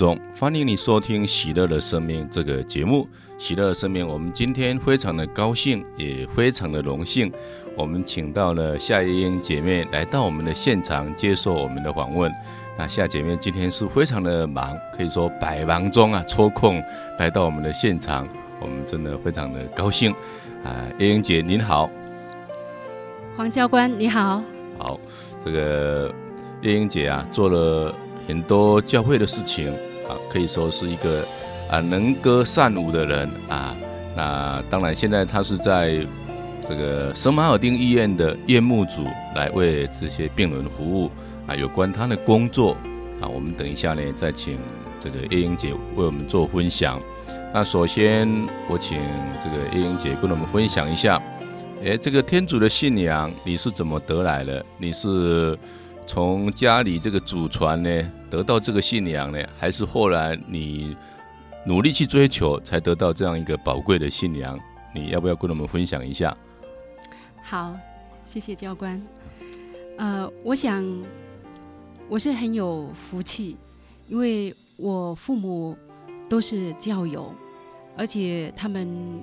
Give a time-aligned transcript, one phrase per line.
[0.00, 3.06] 位听众，欢迎你收听《喜乐的生命》这个节目。
[3.38, 7.30] 喜乐的生命，我们今天非常的高兴，也非常的荣幸，
[7.76, 12.32] 我们请到了夏叶英姐妹来到我们的现场接受我们的访问。
[12.78, 16.82] 那夏姐妹今天是非常的忙，可以说百忙中啊抽空
[17.18, 18.26] 来到我们的现场，
[18.60, 20.12] 我们真的非常的高兴
[20.64, 20.88] 啊！
[20.98, 21.90] 叶英姐您好，
[23.36, 24.42] 黄教官你好，
[24.78, 24.98] 好，
[25.44, 26.10] 这个
[26.62, 27.94] 叶英姐啊做了。
[28.28, 29.74] 很多教会的事情
[30.30, 31.24] 可以说是一个
[31.70, 33.76] 啊能歌善舞的人啊。
[34.16, 36.06] 那当然，现在他是在
[36.68, 41.10] 这个圣马尔丁医院的院牧组来为这些病人服务
[41.46, 41.54] 啊。
[41.54, 42.76] 有关他的工作
[43.20, 44.58] 啊，我们等一下呢再请
[44.98, 47.00] 这个叶英姐为我们做分享。
[47.52, 48.28] 那首先
[48.68, 48.98] 我请
[49.42, 51.20] 这个叶英姐跟我们分享一下，
[51.84, 54.64] 哎，这个天主的信仰你是怎么得来的？
[54.76, 55.58] 你是？
[56.12, 60.96] 从家里这个祖传呢，得到这个信仰呢，还是后来你
[61.64, 64.58] 努力去追求才得到这样一个宝贵的信仰？
[64.92, 66.36] 你要不要跟我们分享一下？
[67.44, 67.76] 好，
[68.24, 69.00] 谢谢教官。
[69.98, 70.84] 呃，我想
[72.08, 73.56] 我是很有福气，
[74.08, 75.78] 因为我父母
[76.28, 77.32] 都是教友，
[77.96, 79.22] 而且他们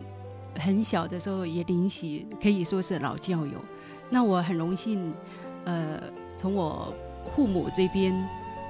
[0.57, 3.59] 很小的时候也领洗，可以说是老教友。
[4.09, 5.13] 那我很荣幸，
[5.65, 6.01] 呃。
[6.37, 6.93] 从我
[7.35, 8.13] 父母这边，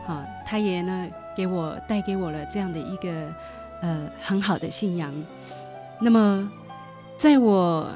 [0.05, 3.33] 哈，他也呢给我带给我了这样的一个
[3.81, 5.13] 呃很好的信仰。
[5.99, 6.51] 那么，
[7.17, 7.89] 在我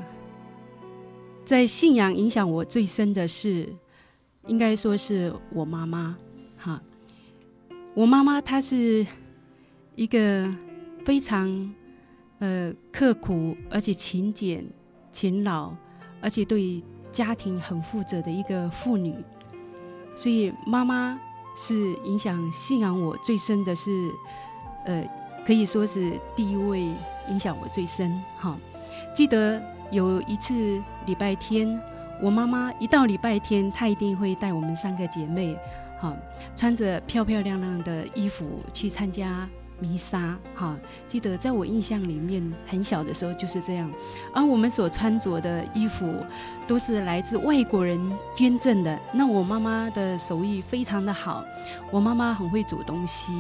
[1.46, 3.68] 在信仰影响我最深的是，
[4.46, 6.16] 应该说是我妈妈，
[6.58, 6.82] 哈，
[7.94, 9.06] 我妈妈她是
[9.96, 10.54] 一个
[11.06, 11.74] 非常
[12.40, 14.66] 呃刻苦而且勤俭、
[15.12, 15.74] 勤劳，
[16.22, 19.16] 而且对家庭很负责的一个妇女。
[20.16, 21.20] 所以妈妈
[21.56, 24.14] 是影响信仰我最深的是，
[24.86, 25.04] 呃，
[25.46, 26.90] 可以说是第一位
[27.30, 28.22] 影响我最深。
[28.38, 28.58] 哈，
[29.16, 29.62] 记得
[29.92, 31.80] 有一次礼拜天，
[32.22, 35.58] 我妈妈一到礼拜天，她一定会带我们三个姐妹，
[36.00, 36.16] 哈，
[36.56, 39.48] 穿着漂漂亮亮的衣服去参加。
[39.82, 40.78] 弥撒，哈，
[41.08, 43.92] 记得在我印象里面，很小的时候就是这样。
[44.34, 46.14] 而我们所穿着的衣服，
[46.68, 48.00] 都是来自外国人
[48.36, 48.98] 捐赠的。
[49.12, 51.44] 那我妈妈的手艺非常的好，
[51.92, 53.34] 我妈妈很会煮东西。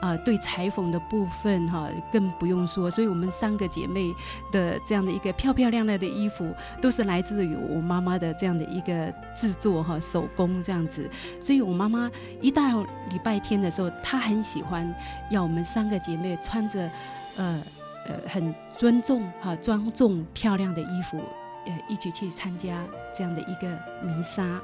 [0.00, 2.90] 啊、呃，对裁缝的部分哈，更不用说。
[2.90, 4.14] 所以我们三个姐妹
[4.50, 11.08] 的这样的一个漂漂亮亮的衣服，都是来自于我妈妈的这样的一个制作哈，手工这样子。
[11.40, 14.92] 所以我妈妈一到礼拜天的时候，她很喜欢
[15.30, 16.90] 要我们三个姐妹穿着
[17.36, 17.62] 呃
[18.06, 21.18] 呃很尊重哈、庄重漂亮的衣服，
[21.66, 22.82] 呃一起去参加
[23.14, 23.68] 这样的一个
[24.02, 24.60] 弥撒。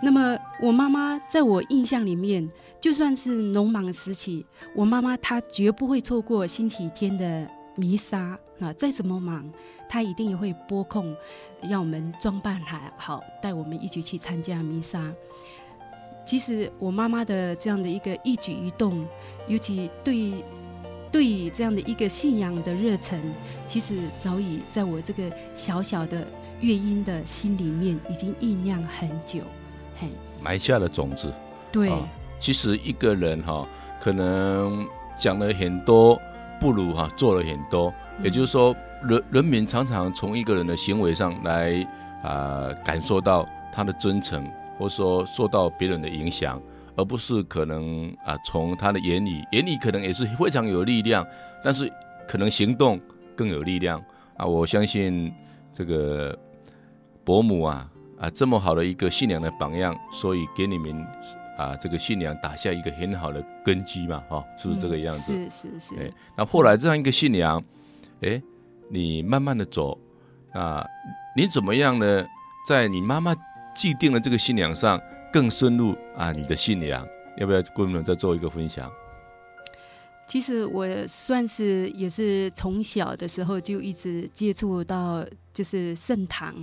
[0.00, 2.48] 那么我妈妈在我印象里面，
[2.80, 8.72] 就算是农忙时期，我妈妈她绝不会错过星期天的弥撒啊！
[8.74, 9.44] 再怎么忙，
[9.88, 11.16] 她一定也会拨空，
[11.62, 15.12] 让我们装扮还好，带我们一起去参加弥撒。
[16.24, 19.04] 其实我妈妈的这样的一个一举一动，
[19.48, 20.44] 尤其对
[21.10, 23.18] 对这样的一个信仰的热忱，
[23.66, 26.24] 其实早已在我这个小小的
[26.60, 29.40] 月英的心里面已经酝酿很久。
[30.40, 31.32] 埋下了种子。
[31.70, 32.06] 对，哦、
[32.38, 33.68] 其实一个人哈、哦，
[34.00, 36.20] 可能讲了很多，
[36.60, 37.92] 不如哈、啊、做了很多。
[38.18, 41.82] 嗯、也就是说，人人民常常从一个人的行为上来
[42.22, 42.30] 啊、
[42.70, 44.48] 呃，感受到他的真诚，
[44.78, 46.60] 或者说受到别人的影响，
[46.96, 51.26] 而不是可能啊从他的言语，言语可能也是非常有力量，
[51.62, 51.92] 但是
[52.26, 53.00] 可能行动
[53.36, 54.02] 更有力量
[54.36, 54.46] 啊！
[54.46, 55.32] 我相信
[55.72, 56.36] 这个
[57.24, 57.88] 伯母啊。
[58.20, 61.06] 啊，这么好的一个信仰的榜样，所以给你们
[61.56, 65.32] 啊这个信仰打下一个很好的根基嘛，哈、哦，是不是这个样子？
[65.36, 65.94] 嗯、是是是。
[66.00, 67.62] 哎，那后来这样一个信仰，
[68.22, 68.42] 哎，
[68.90, 69.96] 你慢慢的走，
[70.52, 70.84] 啊，
[71.36, 72.26] 你怎么样呢？
[72.66, 73.34] 在你妈妈
[73.74, 75.00] 既定的这个信仰上
[75.32, 77.06] 更深入啊，你的信仰，
[77.36, 78.90] 要不要跟我们再做一个分享？
[80.26, 85.24] 其实我算是也是从小的时候就一直接触到。
[85.58, 86.54] 就是圣堂，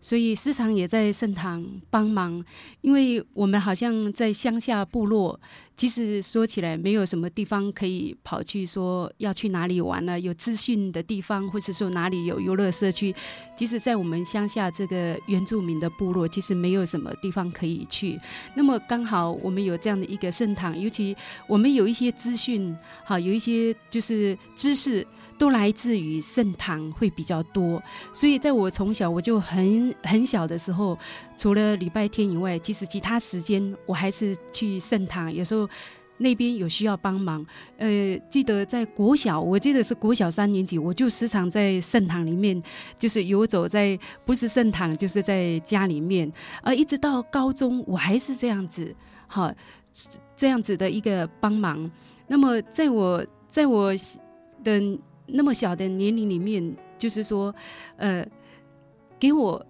[0.00, 2.42] 所以时常也在圣堂帮忙。
[2.80, 5.38] 因为我们好像在乡下部落，
[5.76, 10.18] 其实说起来没有什么地方可以跑去，说要去哪里玩呢？
[10.18, 13.14] 有资讯的地方，或是说哪里有游乐社区。
[13.54, 18.18] 即使在我们乡下这个原住民的部落，其实没有什么地方可以去。
[18.54, 21.14] 那么刚好我们有这样的一个圣堂，尤其
[21.46, 25.06] 我们有一些资讯，好，有一些就是知识
[25.40, 27.82] 都来自于圣堂会比较多，
[28.12, 28.38] 所以。
[28.38, 30.96] 在我从小我就很很小的时候，
[31.36, 35.66] 除了礼拜天以外，其实其他时间我还是去圣堂，有时候。
[36.22, 37.42] 那边有需要帮忙，
[37.78, 42.62] 呃，记得在国小，我记得是国小三年级，我就时常在圣堂里面，
[42.98, 46.30] 就是游走在不是圣堂，就是在家里面，
[46.62, 48.94] 而一直到高中，我还是这样子，
[49.26, 49.50] 好，
[50.36, 51.90] 这样子的一个帮忙。
[52.26, 53.90] 那么，在我在我
[54.62, 54.98] 的
[55.32, 57.54] 那么小的年龄里面，就是说，
[57.96, 58.26] 呃，
[59.18, 59.64] 给我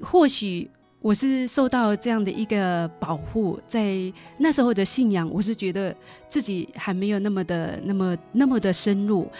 [0.00, 0.70] 或许。
[1.00, 5.94] 我是受到这样的一个保护，在那时候的信仰，我是觉得
[6.30, 9.30] 自己还没有那么的、那么、那么的深入。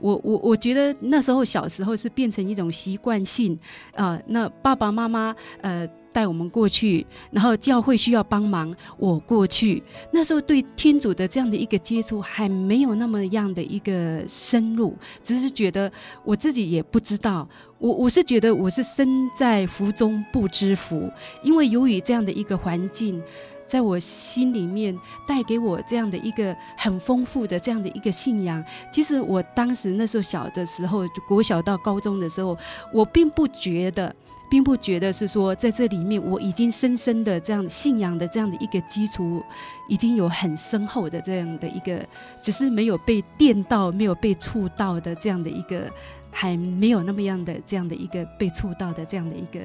[0.00, 3.58] 我、我、我觉得那时候小时候是变成一种习惯性
[3.94, 4.22] 啊、呃。
[4.26, 5.88] 那爸爸妈妈呃。
[6.14, 9.82] 带我们过去，然后教会需要帮忙，我过去。
[10.12, 15.90] 那时候对天主的这样的一个接触还没有那么样的一个深入，只是觉得
[16.22, 17.48] 我自己也不知道。
[17.78, 21.10] 我我是觉得我是身在福中不知福，
[21.42, 23.20] 因为由于这样的一个环境，
[23.66, 24.96] 在我心里面
[25.26, 28.62] 带给我这样的一个很丰富的这样的一个信仰。
[28.92, 32.56] 其实我当时那时候小的时候，国小到高中的时候，
[32.92, 34.14] 我并不觉得。
[34.50, 39.42] 并不觉得是说在这里面我已经深深的这样信仰的这样的一个基础，
[39.88, 42.06] 已经有很深厚的这样的一个，
[42.40, 45.90] 只是没有被电到、没有被触到的这样的一个，
[46.30, 49.60] 还没有那么样的这样的一个被触到的这样的一个，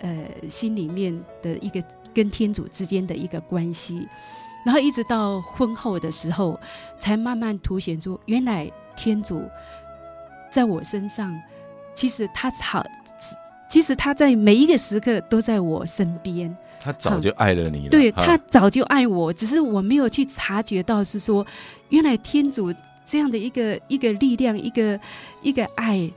[0.00, 1.82] 呃，心里面的一个
[2.14, 4.08] 跟天主之间的一个关系，
[4.64, 6.58] 然后一直到婚后的时候，
[6.98, 9.42] 才慢慢凸显出原来天主
[10.50, 11.36] 在我身上，
[11.94, 12.84] 其实他好。
[13.68, 17.88] 其实他在每一个时刻都在我身边，他早就爱了你了。
[17.88, 21.46] 嗯、对，他早就爱我，只是我没有去察觉到，是说
[21.90, 22.74] 原来天主
[23.06, 24.98] 这样的一个一个力量，一个
[25.40, 26.10] 一个爱，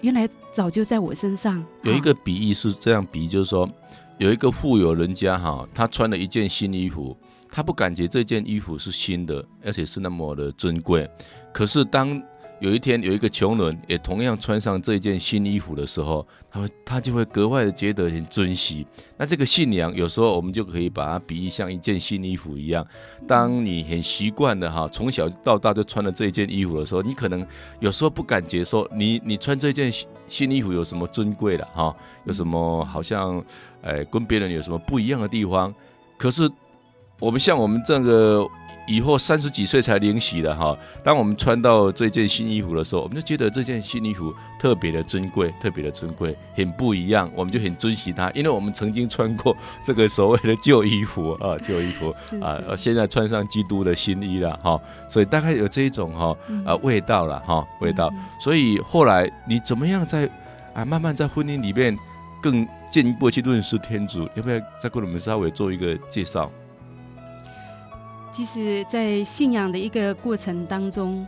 [0.00, 1.64] 原来早就在我身上。
[1.84, 3.70] 有一个比喻是这样比喻，就是说
[4.18, 7.16] 有一个富有人家哈，他穿了一件新衣服，
[7.48, 11.08] 他不感觉这件衣服是新的，而且是那么的珍贵，
[11.52, 12.20] 可是当
[12.60, 18.84] 有一天，有一个穷人也同样穿上这件新衣服的时候，他他就会格外的觉得很珍惜。
[19.16, 22.84] 那这个信仰有时候我们就可以把它比喻像一件新衣服一样。
[23.28, 27.46] 当你很习惯的哈，从小到大就穿了这件衣服的时候，你可能
[27.78, 29.92] 有时候不敢接受你你穿这件
[30.26, 31.94] 新衣服有什么尊贵的哈，
[32.24, 33.40] 有什么好像
[33.82, 35.72] 哎跟别人有什么不一样的地方。
[36.16, 36.50] 可是
[37.20, 38.44] 我们像我们这个。
[38.88, 56.34] 以后三十几岁才领洗的哈，当我们穿到这件新衣服的时候，我们就觉得这件新衣服特别的珍贵，特别的珍贵，很不一样，我们就很珍惜它，因为我们曾经穿过这个所谓的旧衣服啊，旧衣服啊，现在穿上基督的新衣了哈，所以大概有这一种哈
[56.64, 58.10] 啊味道了哈味道，
[58.40, 60.28] 所以后来你怎么样在
[60.72, 61.96] 啊慢慢在婚姻里面
[62.40, 66.50] 更进一步去认识天主，要不要再给我们稍微做一个介绍？
[68.38, 71.26] 其实，在信仰的一个过程当中，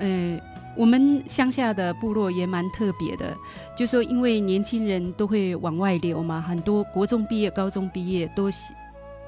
[0.00, 0.36] 呃，
[0.76, 3.32] 我们乡下的部落也蛮特别的，
[3.76, 8.50] 就说因为年轻人都会往外流嘛，很多国中毕业、高中毕业都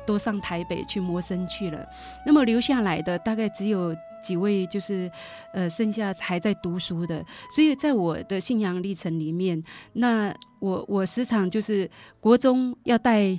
[0.04, 1.86] 都上台北去谋生去了，
[2.26, 5.08] 那么留下来的大概只有几位，就是
[5.52, 7.24] 呃，剩下还在读书的。
[7.54, 9.62] 所以在我的信仰历程里面，
[9.92, 11.88] 那我我时常就是
[12.18, 13.38] 国中要带。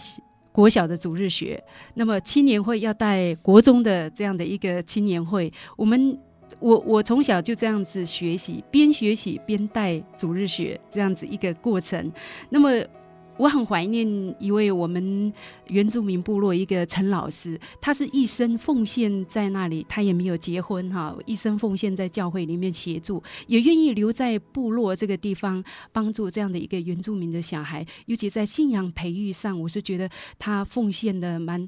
[0.54, 1.62] 国小的主日学，
[1.96, 6.18] 那么青年会要带国中的这样的一个青年会，我们
[6.60, 12.10] 我我从小就这样子学习，边学习边带主日学这样子一个过程，
[12.50, 12.70] 那么。
[13.38, 14.08] 我很怀念
[14.40, 15.32] 一位我们
[15.68, 31.68] 原住民部落一个陈老师，他是一生奉献在那里，他也没有结婚哈，一生奉献在教会里面协助，也愿意留在部落这个地方帮助这样的一个原住民的小孩，尤其在信仰培育上，我是觉得他奉献的蛮，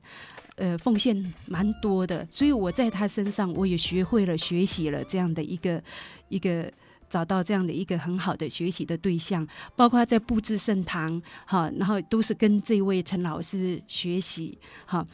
[0.57, 5.83] 呃，奉献蛮多的，所以我在他身上我也学会了学习了这样的一个
[6.29, 6.71] 一个。
[7.09, 15.05] 找到这样的一个很好的学习的对象，包括在布置圣堂，哈，然后都是跟这位陈老师学习，哈。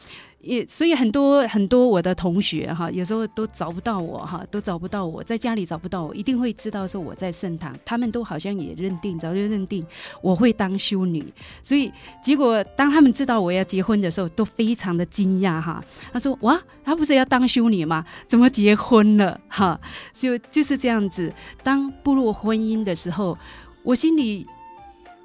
[0.43, 7.77] 也所以很多很多我的同学哈，有时候都找不到我哈，都找不到我，在家里找不到我，一定会知道说我在圣堂。
[7.85, 9.85] 他们都好像也认定，早就认定
[10.19, 11.23] 我会当修女。
[11.61, 11.91] 所以
[12.23, 15.79] 结果当他们知道我要结婚的时候，都非常的惊讶哈。
[16.11, 18.03] 他说：“哇，他不是要当修女吗？
[18.27, 19.79] 怎么结婚了？”哈，
[20.15, 21.31] 就就是这样子。
[21.61, 23.37] 当步入婚姻的时候，
[23.83, 24.45] 我心里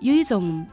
[0.01, 0.65] 有一种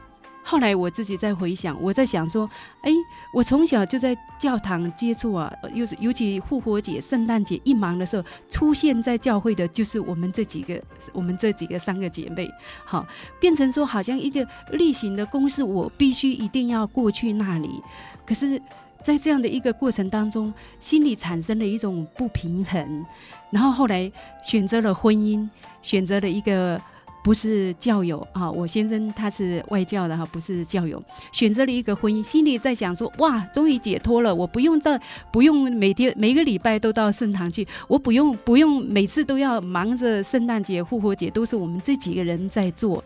[0.42, 2.48] 后来我自己在回想，我在想说，
[2.82, 2.92] 哎，
[3.32, 10.78] 我从小就在教堂接触啊，尤尤其复活节、圣诞节一忙的时候，出现在教会的就是我们这几个，
[11.14, 12.46] 我们这几个三个姐妹，
[12.84, 13.06] 好，
[13.40, 17.82] 变成说好像一个例行的公事，我必须一定要过去那里。
[18.26, 18.60] 可是，
[19.02, 23.06] 在这样的一个过程当中，心里产生了一种不平衡，
[23.54, 24.10] 然后后来
[24.42, 25.48] 选择了婚姻，
[25.80, 26.80] 选择了一个。
[27.24, 35.00] 不是教友啊，我先生他是外教的哈，不是教友，选择了一个婚姻，心里在想说，哇，终于解脱了，我不用到，
[35.32, 43.02] 不用每天每个礼拜都到圣堂去，我不用不用每次都要忙着圣诞节、复活节，都是我们这几个人在做。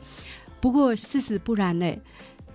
[0.61, 1.95] 不过事实不然呢，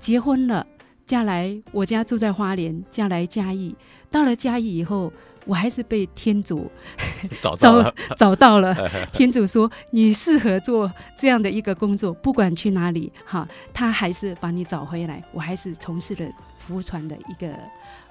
[0.02, 0.68] 结婚了，
[1.06, 3.74] 嫁来我家住在花莲，嫁来嘉义，
[4.12, 5.14] 到了嘉义以后。
[5.46, 6.70] 我还是被天主
[7.42, 8.76] 找到， 找到了。
[9.12, 15.24] 天主说：“你适合做这样的一个工作，不管去哪里，哈，他还是把你找回来。
[15.32, 16.26] 我还是从事了
[16.58, 17.50] 福船的一个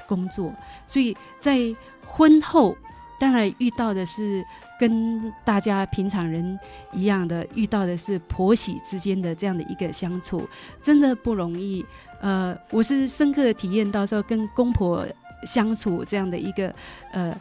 [0.07, 0.53] 工作。
[0.87, 1.59] 所以在
[2.07, 2.77] 婚后，
[3.19, 4.45] 当然遇到的是
[4.79, 6.59] 跟大家平常人
[6.93, 10.47] 一样的，遇到的是婆媳之间的这样的一个相处，
[10.83, 11.85] 真的不容易。
[12.21, 15.07] 呃，我是深刻的体验到说跟公婆。”
[15.45, 16.75] 相处这样的一个，
[17.13, 17.37] 呃，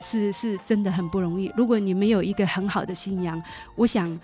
[0.00, 1.52] 是是真的很不容易。
[1.56, 3.42] 如果你没有一个很好的信仰，
[3.76, 4.20] 我想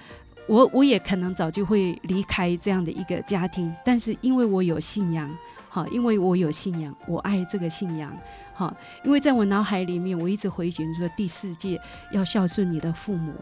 [0.46, 3.74] 我我也可能早就会离开这样的一个家庭。
[3.84, 5.30] 但是因为我有信仰，
[5.68, 8.16] 好，因为我有信仰，我爱这个信仰，
[8.52, 13.32] 好，因为在我脑海里面，我一直回旋说第四诫要孝顺你的父母，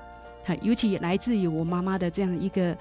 [0.45, 2.77] 好，尤其来自于我妈妈的这样一个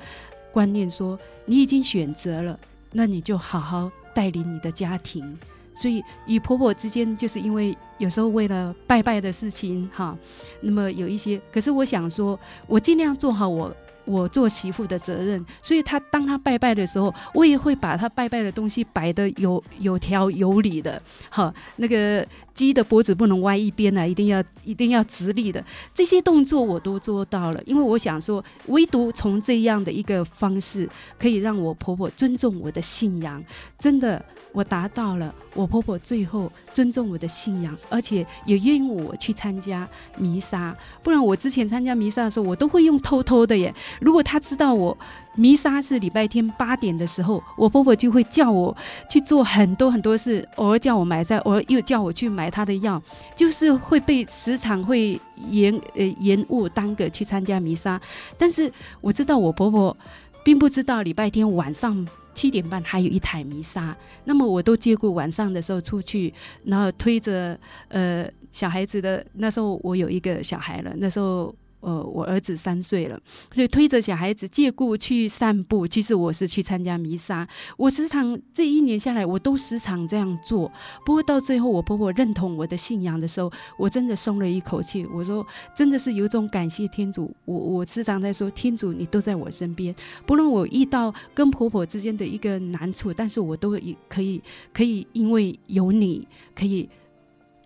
[0.52, 2.60] 观念，说你已经选择了，
[2.92, 5.38] 那你就好好带领你的家庭。
[5.80, 10.18] 所以与婆婆之间，就是因为有时候为了拜拜的事情，哈，
[10.62, 11.40] 那么有一些。
[11.54, 13.72] 可是我想说，我尽量做好我
[14.04, 15.46] 我做媳妇的责任。
[15.62, 25.64] 所以她当她拜拜的时候，我也会把她拜拜的东西摆得有有条有理的，好，那个鸡的脖子不能歪一边呢，一定要一定要直立的。
[25.94, 33.44] 这些动作我都做到了，因为我想说，唯独从这样的一个方式，可以让我婆婆尊重我的信仰，
[33.78, 34.26] 真的。
[34.58, 39.88] 我达到了，我婆婆最后尊重我的信仰，而且也愿意我去参加
[40.18, 40.76] 弥撒。
[41.04, 43.72] 不然我之前参加弥撒的时候，我都会用偷偷的耶。
[44.02, 44.98] 如果她知道我
[45.36, 48.76] 弥撒是礼拜天八点的时候，我婆婆就会叫我
[49.08, 53.00] 去做很多很多事，偶尔叫我买菜，偶尔又叫我去买她的药，
[53.36, 55.22] 就是会被时常会
[55.52, 58.02] 延呃延误耽搁去参加弥撒。
[58.40, 58.72] 但是
[59.02, 59.96] 我知道我婆婆
[60.44, 62.08] 并不知道礼拜天晚上。
[62.38, 66.32] 七点半还有一台弥撒，那么我都接过晚上的时候出去，
[66.64, 71.54] 然后推着呃小孩子的，那时候我有一个小孩了，那时候。
[71.80, 73.20] 呃，我儿子三岁了，
[73.52, 75.88] 所以推着小孩子借故去散步。
[75.88, 77.48] 其实我是去参加弥撒。
[77.78, 80.72] 我时常这一年下来，我都时常这样做。
[81.06, 85.06] 不过到最后，我婆婆认同我的信仰的时候，我真的松了一口气。
[85.14, 87.32] 我说，真的是有种感谢天主。
[87.46, 89.96] 我我时常在说，天主你都在我身边。
[90.26, 93.70] 不论我遇到跟婆婆之间的一个难处，但是我都
[94.10, 94.42] 可以
[94.74, 96.90] 可以因为有你，可以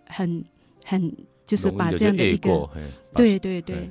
[0.06, 0.44] 很
[0.84, 1.10] 很
[1.46, 2.68] 就是把这样的一个
[3.14, 3.90] 对对对。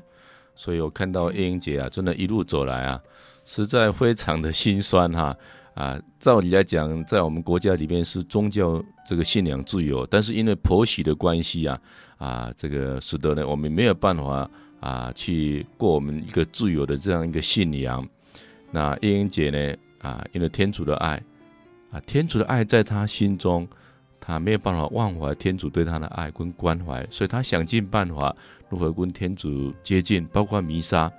[0.56, 3.02] 所以我看到叶英姐啊，真的一路走来啊，
[3.46, 5.36] 实在非常的心酸哈
[5.74, 6.00] 啊！
[6.20, 11.80] 照理来讲，在我们国家里面是宗教这个信仰自由，但是因为婆媳的关系啊
[12.18, 18.08] 啊，这个使得呢，我们没有办法啊去过我们一个自由的这样一个信仰。
[18.72, 21.22] 那叶英姐呢啊，因为天主的爱
[21.92, 23.68] 啊，天主的爱在她心中。
[24.32, 28.34] 他没有办法忘怀天主对他的爱跟关怀，所以他想尽办法
[28.70, 31.12] 如何跟天主接近，包括弥撒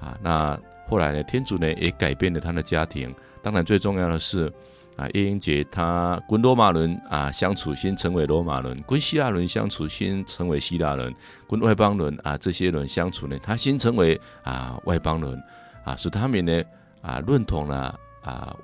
[0.00, 0.18] 啊。
[0.22, 3.14] 那后来呢，天主呢也改变了他的家庭。
[3.42, 4.50] 当然最重要的是
[4.96, 11.12] 啊，叶英姐她跟罗马人啊相处，先成为罗马人；跟希腊人相处，先成为希腊人；
[11.46, 15.42] 跟外邦人啊这些人相处呢，他先成为啊外邦人
[15.84, 16.62] 啊，使他们呢
[17.02, 18.56] 啊认同了啊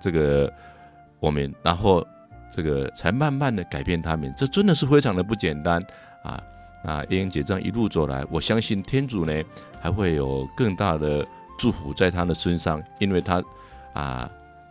[0.00, 0.52] 这个
[1.18, 2.06] 我们，然后。
[2.56, 5.78] 这个才慢慢的改变他们，这真的是非常的不简单
[6.22, 6.42] 啊！
[6.82, 9.42] 那叶英姐这样一路走来，我相信天主呢
[9.78, 11.26] 还会有更大的
[11.58, 13.44] 祝福在她的身上，因为她
[13.92, 14.30] 啊，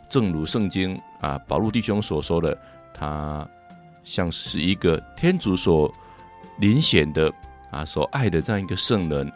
[0.09, 2.57] 正如圣经啊保禄弟兄所说的，
[2.91, 3.47] 她
[4.03, 5.93] 像是一个天主所
[6.57, 7.31] 临选的
[7.69, 9.31] 啊所爱的这样一个圣人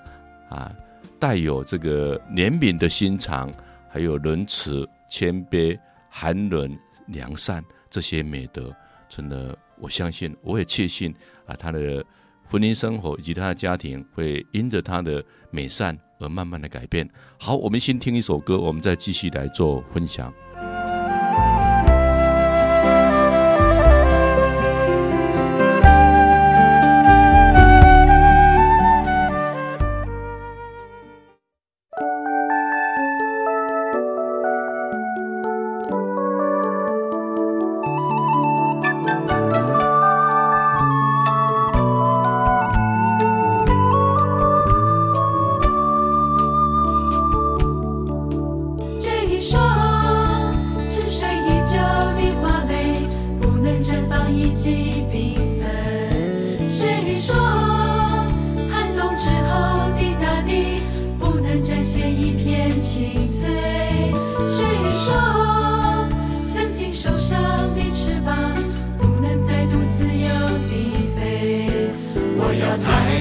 [0.50, 0.72] 啊，
[1.20, 3.54] 带有这个怜悯的心肠，
[3.88, 5.78] 还有仁慈、谦卑、
[6.10, 6.76] 寒冷、
[7.06, 7.64] 良善。
[7.90, 8.74] 这些美德，
[9.08, 11.14] 真的，我相信，我也确信
[11.46, 12.06] 啊，他的
[12.46, 17.10] 婚姻生活以及他的家庭会因着他的美善而慢慢的改变。
[17.40, 20.34] 好，我们先听一首歌，我们再继续来做分享。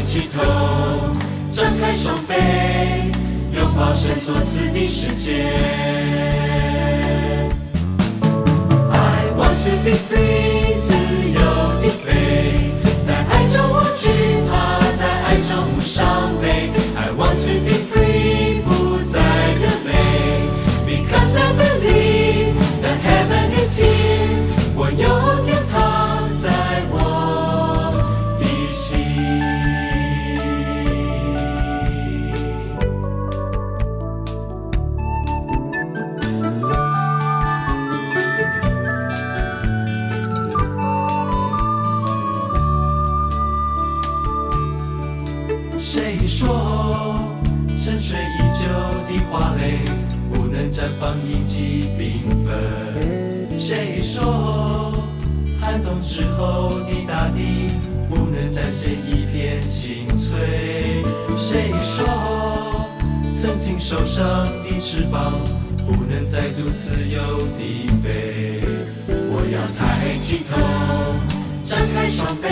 [0.08, 0.40] 起头，
[1.52, 2.32] 张开双臂，
[3.54, 5.52] 拥抱神所赐的世界。
[8.90, 11.38] I want to be free，自由
[11.82, 12.72] 地飞，
[13.04, 14.08] 在爱中我惧
[14.48, 16.67] 怕，在爱中无伤悲。
[50.88, 52.00] 不能绽放一季缤
[52.44, 53.58] 纷？
[53.58, 54.94] 谁说
[55.60, 57.68] 寒冬之后的大地
[58.08, 61.04] 不能展现一片青翠？
[61.36, 62.06] 谁说
[63.34, 65.34] 曾经受伤的翅膀
[65.86, 67.20] 不能再度自由
[67.58, 68.62] 地飞？
[69.06, 70.56] 我要抬起头，
[71.64, 72.48] 张开双臂。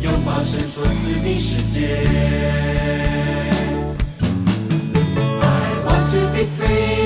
[0.00, 2.06] 拥抱神所赐的世界。
[5.40, 5.44] I
[5.84, 7.05] want to be free，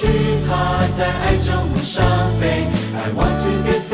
[0.00, 0.06] 惧
[0.48, 2.02] 怕，在爱中伤
[2.40, 2.64] 悲。
[2.94, 3.89] I want to be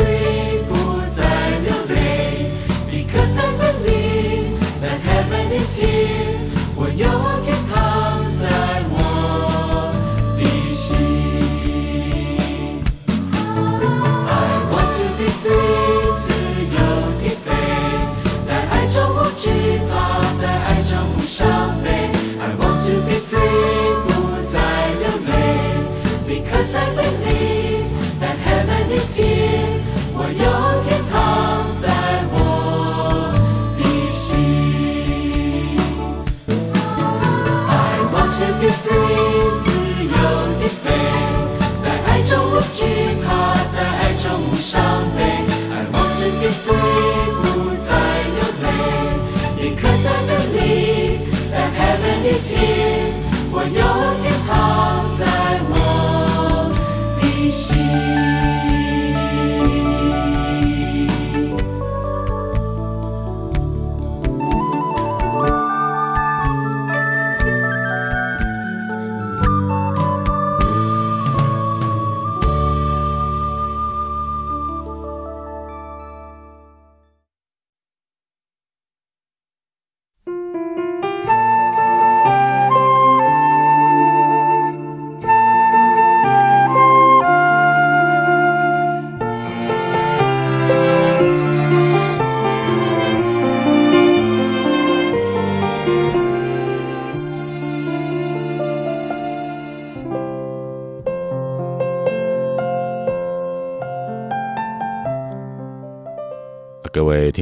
[44.66, 44.82] 伤
[45.16, 45.20] 悲。
[45.72, 47.44] I want to be free，不
[47.80, 47.90] 再
[48.36, 48.66] 流泪，
[49.58, 51.20] Because I believe
[51.52, 53.12] that heaven is here，
[53.52, 53.82] 我有
[54.22, 54.50] 天堂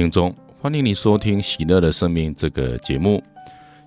[0.09, 3.21] 中，欢迎你收听《喜乐的生命》这个节目。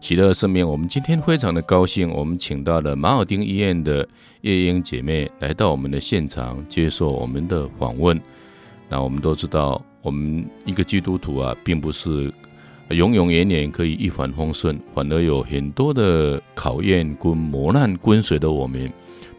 [0.01, 4.07] 喜乐的生命，我们今天非常的高兴，我们请到了马尔丁医院的
[4.43, 8.21] 夜莺姐妹来到我们的现场接受我们的访问。
[8.89, 12.33] 那我们都知道，我们一个基督徒啊，并不是
[12.91, 18.91] 永永远远可以一帆风顺，反而有很多的考验跟磨难跟随着我们。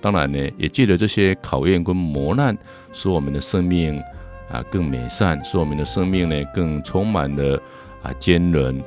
[0.02, 2.58] 当然呢，也借着这些考验跟磨难，
[2.92, 4.02] 使我们的生命。
[4.52, 7.62] 啊，更美善，使我们的生命呢更充满了
[8.02, 8.84] 啊坚韧。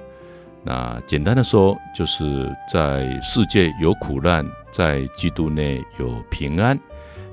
[0.65, 6.79] 那简单的说，就是在世界有苦难，在基督内有平安。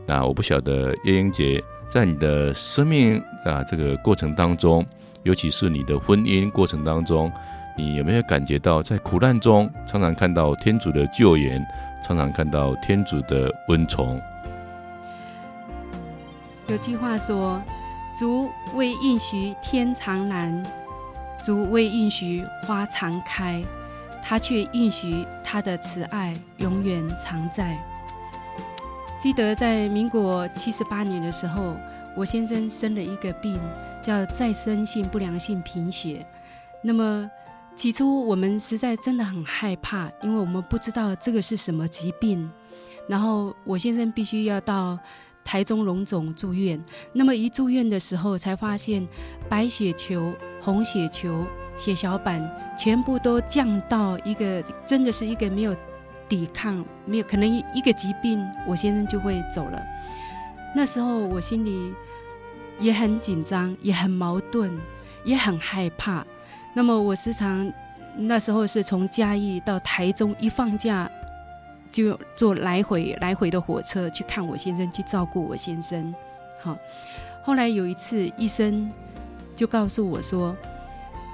[0.05, 4.85] 那我不晓得叶英杰在你的生命啊这个过程当中，
[5.23, 7.31] 尤其是你的婚姻过程当中，
[7.77, 11.63] 你有没有感觉到在苦难中常常看到天主的救援，
[12.03, 14.19] 常常看到天主的恩宠？
[16.67, 17.61] 有句话说。
[18.19, 20.61] 主未应许天常蓝，
[21.41, 23.63] 主未应许花常开，
[24.21, 27.79] 他却应许他的慈爱永远常在。
[29.21, 31.77] 记得在民国七十八年的时候，
[32.13, 33.57] 我先生生了一个病，
[34.03, 36.27] 叫再生性不良性贫血。
[36.81, 37.31] 那么
[37.73, 42.51] 起初我们实在真的很害怕，因为我们不知道这个是什么疾病。
[43.07, 44.99] 然后我先生必须要到。
[45.49, 46.79] 台中荣总住院，
[47.11, 49.07] 那么一住院的时候，才发现
[49.49, 50.31] 白血球、
[50.61, 51.43] 红血球、
[51.75, 52.39] 血小板
[52.77, 55.75] 全部都降到一个，真的是一个没有
[56.27, 59.81] 抵抗，没有可能一个疾病，我先生就会走了。
[60.75, 61.95] 那时候我心里
[62.79, 64.79] 也很紧张，也很矛盾，
[65.23, 66.23] 也很害怕。
[66.75, 67.73] 那么我时常
[68.15, 71.09] 那时候是从嘉义到台中，一放假
[71.91, 76.13] 就坐来回来回的火车去看我先生，去照顾我先生。
[76.61, 76.77] 好，
[77.43, 78.91] 后来有一次医生
[79.55, 80.55] 就告诉我说，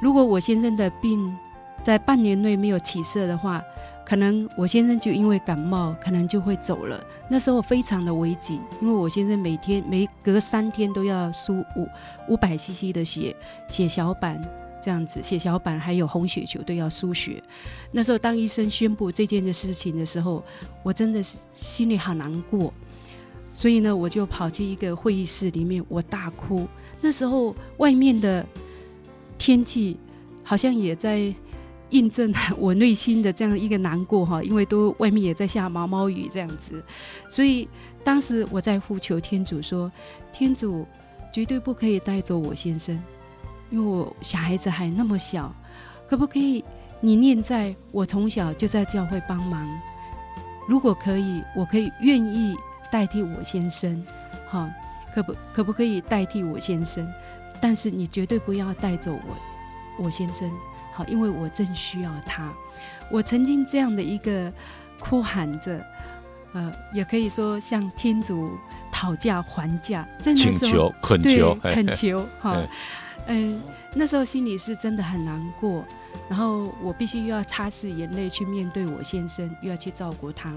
[0.02, 1.36] 如果我先生的病
[1.84, 3.64] 在半年内没有起色的话，
[4.06, 7.04] 可能我先生就因为感冒，可能就会走了。
[7.28, 11.90] 那时候非常的危急，因为我先生每天每隔三天都要输五
[12.30, 13.36] 五百 CC 的血，
[13.68, 14.40] 血小板
[14.86, 17.42] 这样子，血小板还有红血球都要输血。
[17.92, 20.44] 那时候当医生宣布这件的事情的时候，
[20.84, 22.72] 我真的是心里很难过，
[23.52, 26.68] 所以呢，我就跑去一个会议室里面，我大哭。
[27.02, 28.46] 那时候外面的
[29.40, 29.98] 天气
[30.44, 31.34] 好像也在。
[31.92, 36.84] 印证我内心的这样一个难过哈，因为都外面也在下毛毛雨这样子，
[37.30, 37.70] 所以
[38.04, 39.90] 当时我在呼求天主说
[40.34, 40.86] ：“天主
[41.32, 43.00] 绝对不可以带走我先生，
[43.70, 45.54] 因为我小孩子还那么小，
[46.10, 46.64] 可不可以
[47.00, 49.68] 你念在我从小就在教会帮忙，
[50.68, 52.56] 如果可以，我可以愿意
[52.92, 54.06] 代替我先生，
[54.48, 54.70] 哈，
[55.14, 57.08] 可不可不可以代替我先生？
[57.62, 60.50] 但是你绝对不要带走我我先生。”
[60.94, 62.54] 好，因为我正需要他。
[63.12, 64.50] 我曾经这样的一个
[64.98, 65.86] 哭喊着，
[66.54, 68.50] 呃，也可以说向天主
[68.94, 72.26] 讨价还价，真的请求、恳求、恳求。
[72.40, 72.64] 哈，
[73.28, 73.62] 嗯，
[73.94, 75.84] 那时候心里是真的很难过，
[76.30, 80.54] 然后我必须又要擦拭眼泪去面对我先生，又要去照顾他。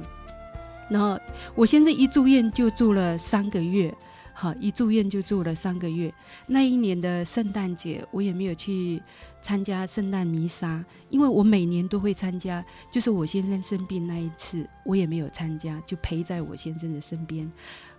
[0.88, 1.18] 然后
[1.54, 3.94] 我先生一住院就住了三个月。
[4.33, 6.14] 好，一住院就住了三个月。
[6.46, 9.02] 那一年的圣诞节，我也没有去
[9.42, 12.64] 参加圣诞弥撒，因为我每年都会参加。
[12.88, 17.50] 就是我先生生病那一次，我也没有参加，就陪在我先生的身边。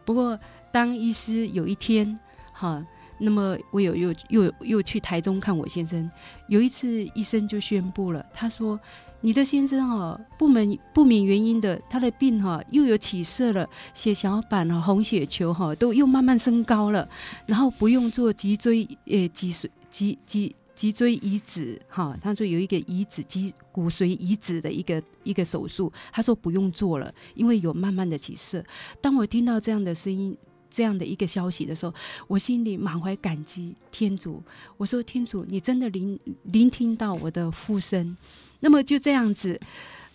[0.06, 0.40] 不过，
[0.72, 2.18] 当医师有一天，
[2.54, 2.82] 哈，
[3.20, 6.10] 那么我有又又又去台中看我先生。
[6.48, 8.80] 有一次，医生就宣布了，他说。
[9.22, 17.06] 你的先生哈不明不明原因的，他的病哈又有起色了，血小板啊、红血球哈都又慢慢升高了，
[17.46, 28.64] 然后不用做脊椎呃脊髓脊脊脊椎移植哈，他说有一个移植脊骨髓移植的一个一个手术，他说不用做了，因为有慢慢的起色。
[29.02, 30.38] 当我听到这样的声音、
[30.70, 31.94] 这样的一个消息的时候，
[32.28, 34.42] 我心里满怀感激天主。
[34.78, 38.16] 我说天主，你真的聆聆听到我的呼声。
[38.62, 39.60] 那么就这样子，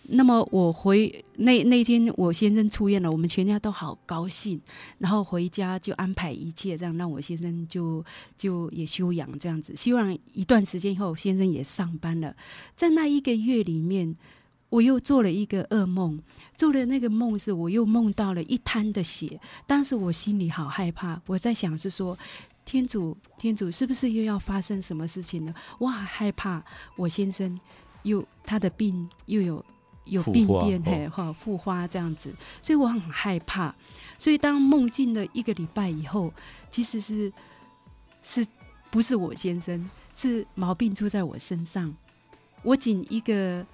[0.03, 4.61] 那么我回那那天我先生出院了，我们全家都好高兴，
[4.99, 8.05] 然后回家就安排一切，这样让我先生就
[8.37, 9.75] 就也休养这样子。
[9.75, 12.35] 希望一段时间以后，先生也上班了。
[12.75, 14.15] 在那一个月里面，
[14.69, 16.19] 我又做了一个噩梦，
[16.55, 22.17] 做了那个梦是我又梦到了一滩的血，当时我心里好害怕，我在想是说，
[22.63, 25.53] 天主天主是不是又要发生什么事情呢？
[25.79, 26.63] 我好害怕
[26.95, 27.59] 我先生。
[28.05, 29.65] 又他的病又有
[30.03, 33.73] 有病变嘿哈复发这样子，所以我很害怕。
[34.19, 36.31] 所以当梦境的一个礼拜以后，
[36.69, 37.33] 其实是
[38.21, 38.45] 是
[38.91, 41.91] 不是我先生是毛病出在我身上？
[42.61, 43.65] 我仅一个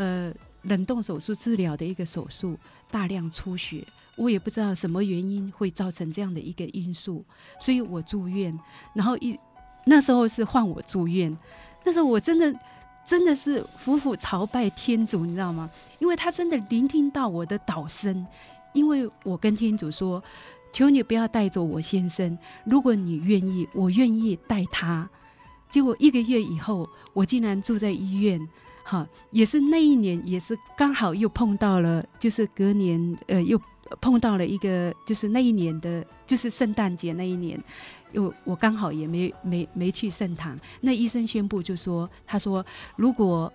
[0.00, 0.32] 呃
[0.62, 2.58] 冷冻手术治疗的一个手术，
[2.90, 3.86] 大量出血，
[4.16, 7.22] 我也不知道什么原因会造成这样的一个因素，
[7.60, 8.58] 所以我住院。
[8.94, 9.38] 然后一
[9.84, 11.36] 那时候是换我住院，
[11.84, 12.54] 那时候我真的。
[13.02, 15.68] 真的是俯俯朝拜天主，你知道吗？
[15.98, 18.24] 因为他真的聆听到我的祷声，
[18.72, 20.22] 因为我跟天主说
[20.70, 25.08] ：“求你不要带走我先生，如果你愿意，我愿意带他。”
[25.72, 28.38] 结果一个月以后，我竟然住在医院，
[28.84, 33.60] 哈，也是那一年，也是刚好又碰到了，就是隔年，呃，又
[34.00, 37.62] 碰到了一个，就是那一年的，就是圣诞节那一年。
[38.12, 42.64] 又我刚好也没没没去圣堂，那医生宣布就说，他说
[42.96, 43.52] 如果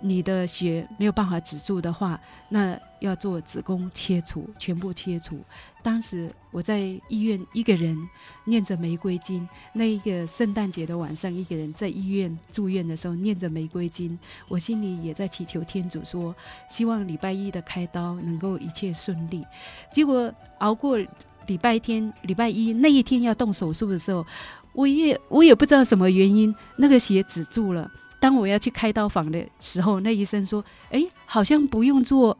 [0.00, 2.18] 你的血没有办法止住的话，
[2.48, 5.40] 那要做子宫切除，全部切除。
[5.82, 7.96] 当时我在医院一个人
[8.44, 16.34] 念着玫瑰经，那一个圣诞节的晚上，一个人在医院住院的时候念着玫瑰经，我心里也在祈求天主说，
[16.68, 19.44] 希望礼拜一的开刀能够一切顺利。
[19.92, 20.98] 结果熬过。
[21.46, 24.24] 礼拜天、礼拜一那一天要动手术的时候，
[24.72, 27.90] 我也 我也不知道什么原因，那个血止住了。
[28.20, 32.38] 当我要去开刀房的时候，那医生说：“哎，好像不用做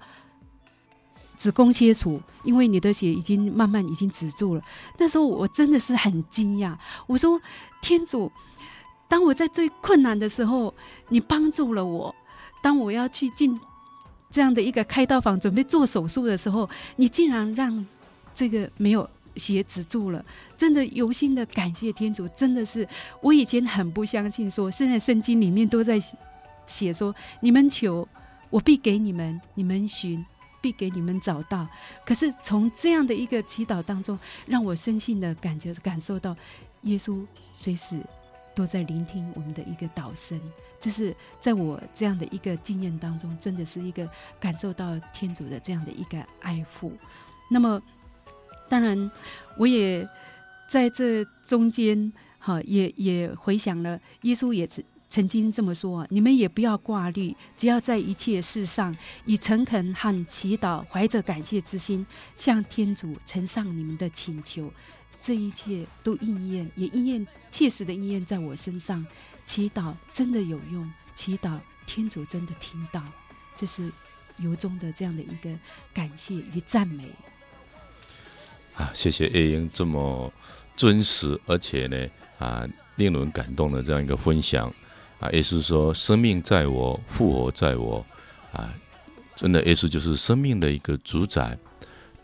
[1.41, 4.63] 子宫切除，因为你的血已经慢慢已经止住了。”
[4.99, 6.77] 那时候我真的是很惊讶，
[7.07, 7.41] 我说
[7.81, 8.31] ：“天主，
[9.09, 10.75] 当我在最困难的时候，
[11.09, 12.15] 你帮助了我；
[12.63, 13.59] 当我要去进
[14.31, 17.87] 这样的一个开刀房准备做手术的时候，你竟然让
[18.35, 20.23] 这个没有血止住了，
[20.59, 22.87] 真的由心的感谢天主，真的是
[23.23, 25.99] 我以前很不相信说，现在圣经里面都在
[26.67, 28.07] 写说，你们求，
[28.51, 30.23] 我必给你们，你们寻，
[30.61, 31.67] 必给你们找到。
[32.05, 36.37] 可是从这样的一个祈祷当中，让我深信的感觉感受到，
[36.83, 38.01] 耶稣随时
[38.55, 40.41] 都在聆听我们的一个祷声。
[40.81, 46.93] 这是在我这样的一个经验当中，真的是一个感受到天主的这样的一个爱护。
[47.51, 47.83] 那么，
[48.69, 49.11] 当然
[49.59, 50.09] 我也
[50.69, 54.67] 在这中间，哈，也也回想了耶稣也
[55.11, 64.73] 曾经这么说：你们也不要挂虑，只要在一切事上以诚恳和祈祷，怀着感谢之心，向天主呈上你们的请求，
[65.21, 69.05] 这一切都应验，也应验切实的应验在我身上。
[69.45, 73.03] 祈祷真的有用，祈祷天主真的听到，
[73.57, 73.91] 这是
[74.37, 75.51] 由衷的这样的一个
[75.93, 77.11] 感谢与赞美。
[78.77, 80.33] 啊，谢谢叶英这么
[80.77, 84.73] 真实，而且呢啊令人感动的这样一个分享
[85.21, 85.31] 啊。
[85.31, 88.05] 耶稣说：“生命在我，复活在我。”
[88.53, 88.75] 啊，
[89.37, 91.57] 真的，耶稣就是生命的一个主宰。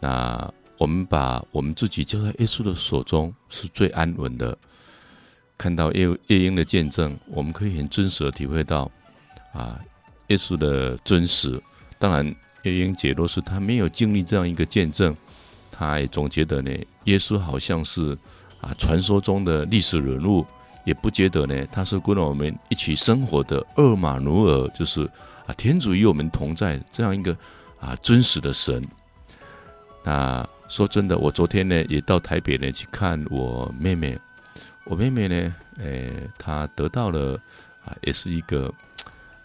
[0.01, 4.59] 那我们把我们自己交在耶稣的手中，是最安稳的。
[5.57, 8.91] 看到叶叶英的见证，我们可以很真实的体会到，
[9.53, 9.81] 啊，
[10.27, 11.59] 耶稣的真实。
[11.99, 12.27] 当然，
[12.65, 15.17] 叶英姐若是她没有经历这样一个见证，
[15.71, 16.71] 她也总觉得呢，
[17.05, 18.19] 耶稣好像是
[18.61, 20.45] 啊传说中的历史人物，
[20.87, 25.03] 也不觉得呢他是跟我们一起生活的厄马努尔，就是
[25.46, 27.37] 啊天主与我们同在这样一个
[27.79, 28.83] 啊真实的神。
[30.03, 34.18] 那说真的，我昨天呢也到台北呢去看我妹妹。
[34.85, 37.35] 我妹妹呢，呃，她得到了
[37.85, 38.72] 啊，也是一个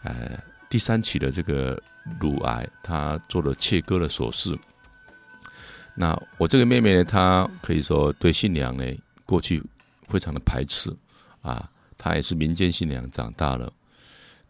[0.03, 0.37] 呃
[0.69, 1.81] 第三期的这个
[2.19, 4.55] 乳癌，她做了切割的手术。
[5.95, 8.85] 那我这个妹妹呢，她可以说对信仰呢
[9.25, 9.63] 过去
[10.07, 10.95] 非常的排斥
[11.41, 13.71] 啊，她也是民间信仰长大了。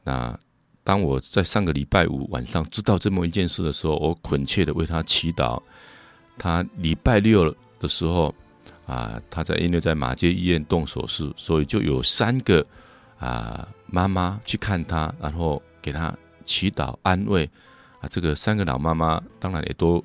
[0.04, 0.38] 那
[0.84, 5.62] 当我在上个礼拜五晚上知道这么一件事的时候，我恳切的为她祈祷。
[6.38, 8.34] 她礼拜六的时候。
[8.88, 12.66] 啊，他在因为在马街医院动手术，所以就有三个
[13.18, 17.50] 啊妈妈去看他，然后给他祈祷安慰。
[18.02, 20.04] 啊，这个三个老妈妈当然也都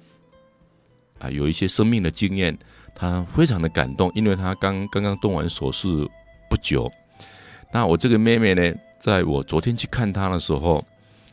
[1.19, 2.57] 啊有一些生命的经验，
[2.95, 6.09] 他非常的感动，因为他刚刚刚动完手术
[6.57, 6.91] 不久。
[7.71, 10.83] 那我这个妹妹呢，在我昨天去看她的时候，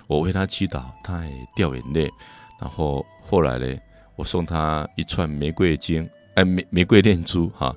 [0.05, 2.11] 我为她祈祷，她也掉眼泪。
[2.59, 3.77] 然后后来呢，
[4.17, 6.07] 我送她一串玫瑰金。
[6.35, 7.73] 哎，玫玫瑰念珠哈，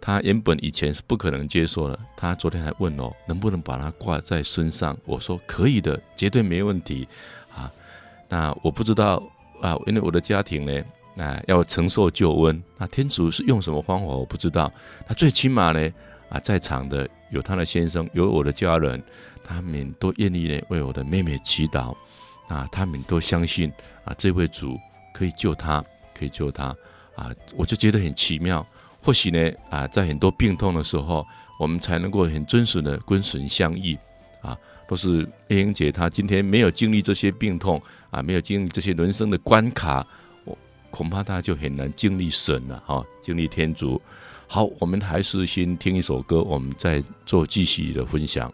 [0.00, 1.96] 她原本以前是不可能接受的。
[2.16, 4.98] 她昨天还问哦，能不能把它挂在身上？
[5.04, 7.06] 我说可以的，绝对没问题
[7.54, 7.70] 啊。
[8.28, 9.22] 那我不知道
[9.60, 10.84] 啊，因为我的家庭呢，
[11.18, 14.72] 啊要承受救恩，那天主是用什么方法我不知道。
[15.06, 15.90] 那最起码呢，
[16.28, 19.02] 啊在场的有他的先生，有我的家人，
[19.42, 21.94] 他们都愿意呢为我的妹妹祈祷。
[22.48, 23.70] 啊，他们都相信
[24.06, 24.80] 啊，这位主
[25.12, 25.84] 可以救他，
[26.18, 26.74] 可以救他。
[27.14, 28.66] 啊，我就觉得很奇妙。
[29.02, 31.26] 或许呢，啊，在很多病痛的时候，
[31.60, 33.98] 我们才能够很真实的跟神相遇。
[34.40, 34.56] 啊，
[34.88, 40.06] 都是英姐她今天没有经历这些病痛，啊，没有经历这些人生的关卡，
[40.46, 40.56] 我
[40.90, 44.00] 恐怕她就很难经历神了，哈、经历天主。
[44.50, 48.52] 好，我们还是先听一首歌，我们再做继续的分享。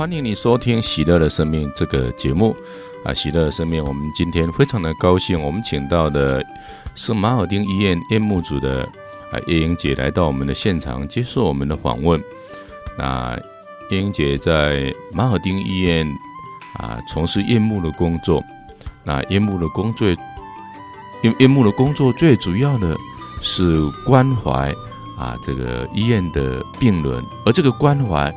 [0.00, 2.56] 欢迎你收听《喜乐的生命》这个节目
[3.04, 3.12] 啊！
[3.12, 6.42] 喜乐的生命，我们今天非常的高兴，我们请到的
[6.94, 8.82] 是马尔丁医院院牧组的
[9.30, 12.18] 啊叶英姐来到我们的现场接受我们的访问。
[12.96, 13.38] 那
[13.90, 16.10] 叶英姐在马尔丁医院
[16.78, 18.42] 啊从事院牧的工作，
[19.04, 20.08] 那院牧的工作，
[21.20, 22.96] 院院牧的工作最主要的
[23.42, 24.74] 是关怀
[25.18, 28.34] 啊这个医院的病人，而这个关怀。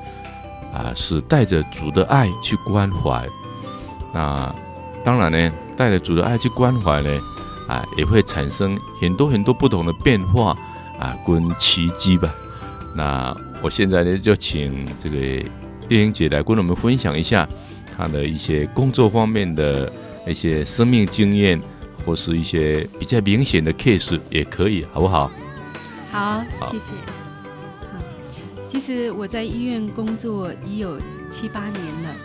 [0.74, 3.26] 啊，是带着主的爱去关怀，
[4.11, 4.53] 那
[5.03, 7.21] 当然呢，带着主的爱去关怀呢，
[7.67, 10.57] 啊，也会产生很多很多不同的变化
[10.99, 12.34] 啊，跟奇迹吧。
[12.95, 15.17] 那我现在呢，就请这个
[15.89, 17.47] 叶英姐来跟我们分享一下
[17.95, 19.91] 她的一些工作方面的
[20.28, 21.61] 一些生命经验，
[22.05, 25.30] 或是一些比较明显的 case 也可以，好不好？
[26.11, 27.22] 好，好谢谢。
[28.74, 30.99] 其实我在医院工作已有
[31.30, 32.15] 七八年了，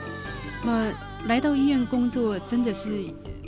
[0.65, 0.93] 那么
[1.27, 2.91] 来到医院工作真的是，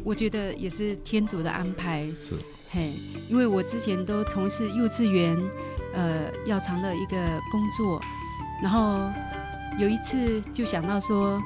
[0.05, 2.07] 我觉得也是天主的安排。
[2.11, 2.35] 是，
[2.69, 2.93] 嘿，
[3.31, 5.35] 因为我之前都从事幼稚园，
[5.95, 7.17] 呃，药厂的一个
[7.51, 7.99] 工作，
[8.63, 9.11] 然后
[9.79, 11.41] 有一次就想到说，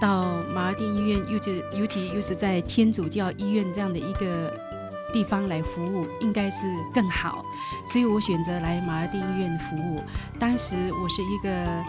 [0.00, 4.67] 到马尔丁医院，又就尤其又是在天主教医院这样的一个。
[5.12, 7.44] 地方来服务应该是更好，
[7.86, 10.02] 所以我选择来马尔定医院服务。
[10.38, 11.84] 当时我是一个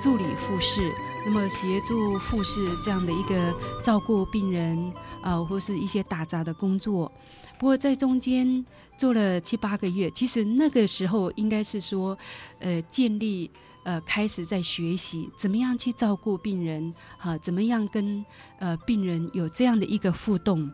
[0.00, 0.90] 助理护士，
[1.24, 3.54] 那么协助护士这样的一个
[3.84, 4.92] 照顾病人
[5.22, 7.10] 啊、或是一些打杂的工作。
[7.58, 8.64] 不过在中间
[8.96, 12.18] 做了七八个月，其实那个时候应该是说，
[12.58, 13.48] 呃，建立
[13.84, 18.24] 呃，开始在学习怎么样去照顾病人啊，怎么样跟
[18.58, 20.68] 呃病人有这样的一个互动。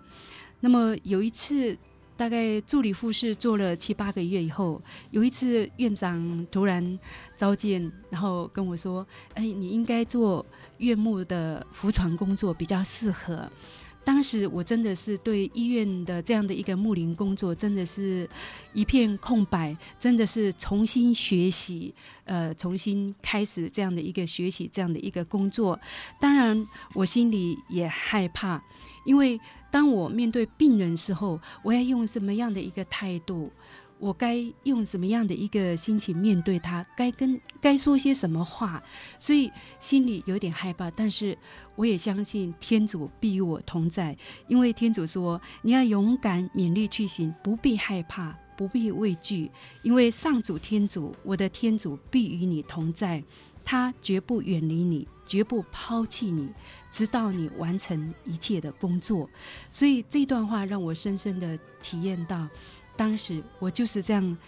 [0.60, 1.76] 那么有一次。
[2.18, 4.82] 大概助理护士做了七八个月以后，
[5.12, 6.98] 有一次院长突然
[7.36, 7.80] 召见，
[8.10, 10.44] 然后跟我说：“哎，你应该做
[10.78, 13.48] 院牧的服传工作比较适合。”
[14.02, 18.28] 当时我真的是对医院的这样的一个牧灵工作，真的是
[18.72, 21.94] 一片空白，真的是重新学习，
[22.24, 25.78] 呃，重新开始这样的一个学习，这样的一个工作。
[26.18, 28.60] 当然，我心里也害怕，
[29.04, 29.40] 因为。
[29.70, 33.50] 当我面对病人时候，我要用什么样的一个态度？
[34.00, 36.86] 我该用什么样的一个心情面对他？
[36.96, 38.80] 该跟该说些什么话？
[39.18, 39.50] 所以
[39.80, 41.36] 心里有点害怕，但是
[41.74, 44.16] 我也相信天主必与我同在，
[44.46, 49.50] 因为天主说：“你要勇敢勉励去行，不必害怕，不必畏惧，
[49.82, 53.20] 因为上主天主，我的天主必与你同在，
[53.68, 56.48] 他绝不远离你，绝不抛弃你。”
[56.90, 59.28] 直到你完成一切的工作，
[59.70, 62.48] 所以这段话让我深深的体验到，
[62.96, 64.38] 当时我就是这样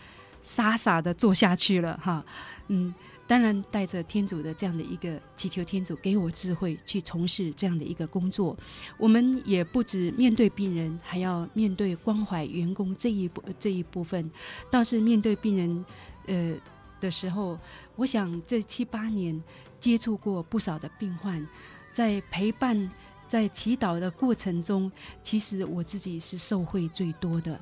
[0.43, 2.25] 傻傻的做下去了哈，
[2.69, 2.95] 嗯，
[3.27, 8.57] 当然带着天主的这样的一个祈求，天主给我智慧去从事这样的一个工作。
[8.97, 14.31] 我们也不止面对病人，还要面对关怀员工这一部这一部分。
[14.71, 15.85] 倒是面对病人，
[16.27, 16.55] 呃
[17.03, 17.59] 的时候，
[18.01, 19.39] 我想这七八年
[19.79, 21.47] 接触过不少的病患，
[21.93, 22.91] 在陪伴、
[23.29, 24.91] 在祈祷的过程中，
[25.23, 27.61] 其实我自己是受惠最多的。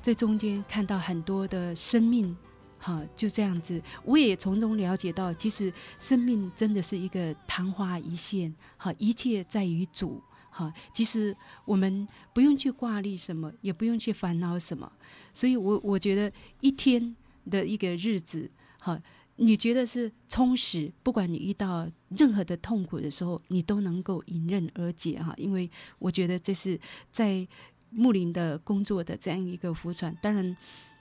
[0.00, 2.36] 在中间看到很多的生命，
[2.78, 14.90] 哈，就这样子，我也从中了解到，其实生命真的是一个昙花一现，哈，一切在于主，哈，其实我们不用去挂虑什么，也不用去烦恼什么，
[15.34, 17.16] 所以我我觉得一天
[17.50, 18.96] 的一个日子，哈，
[19.40, 25.68] 你觉得是充实，不管你遇到任何的痛苦的时候，你都能够迎刃而解，哈，因为
[25.98, 26.78] 我觉得这是
[27.10, 27.46] 在。
[27.92, 30.56] 牧林的工作的这样一个福传，当然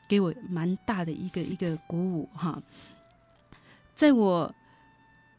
[0.07, 2.59] 给我蛮大的一个一个鼓舞哈。
[3.93, 4.51] 在我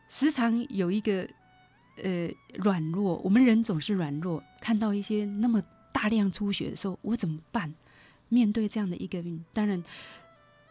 [0.09, 1.29] 时常有一个
[1.97, 5.61] 呃软弱，我们人总是软弱，看到一些那么
[5.93, 7.75] 大量出血的时候，我怎么办？
[8.29, 9.21] 面对这样的一个，
[9.53, 9.83] 当然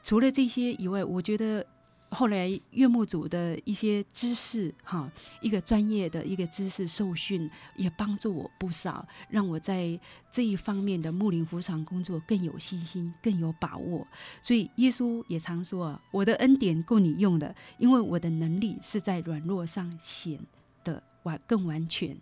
[0.02, 1.66] 除了这些以外，我觉得。
[2.12, 5.10] 后来月牧组的一些知识，哈，
[5.41, 9.99] 一个专业的一个知识受训，也帮助我不少，让我在
[10.32, 14.07] 这一方面的牧灵服场工作更有信心，更有把握。
[14.41, 20.39] 所以耶稣也常说啊：“我的恩典够你用的，因为我的能力是在软弱上显
[20.84, 22.18] 得完更完全。”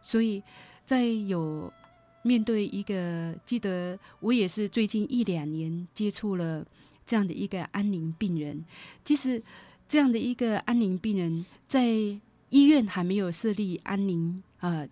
[0.00, 0.40] 所以
[0.86, 1.72] 在有
[2.22, 6.64] 面对一个，记得我也是最近一两年接触了。
[7.06, 8.64] 这样的一个安宁病人，
[9.04, 9.42] 其实
[9.88, 11.86] 这样的一个安宁病人，在
[12.50, 14.88] 医院还没有设立安宁呃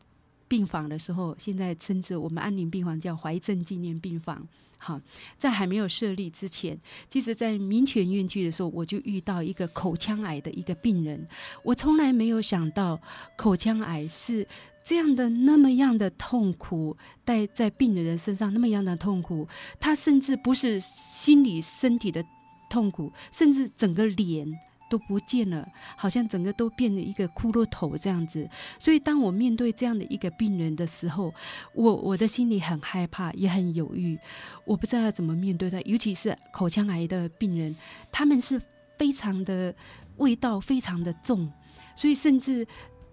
[0.49, 4.47] 病房的时候，现在称之我们安宁病房叫怀正纪念病房。
[4.77, 5.01] 好，
[5.39, 6.77] 在还没有设立之前，
[7.09, 11.25] 其实，在民权院区的时候，我就遇到一个口腔癌的一个病人。
[11.63, 13.01] 我从来没有想到
[13.37, 14.45] 口腔癌是
[14.85, 19.47] 这样的那么样的痛苦，带在病人的身上那么样的痛苦。
[19.79, 22.25] 他甚至不是心理身体的
[22.69, 24.47] 痛苦，甚至整个脸。
[24.91, 25.67] 都不见了，
[25.97, 28.47] 好像整个都变了一个骷髅头这样子。
[28.79, 31.33] 所以，当我面对这样的一个病人的时候，
[31.75, 34.19] 我我的心里很害怕，也很犹豫。
[34.67, 37.75] 我不知道要怎么面对他，尤其是口腔癌的病人，
[38.11, 38.61] 他们是
[38.99, 39.75] 非常的
[40.19, 41.51] 味道非常的重，
[41.97, 42.67] 所以甚至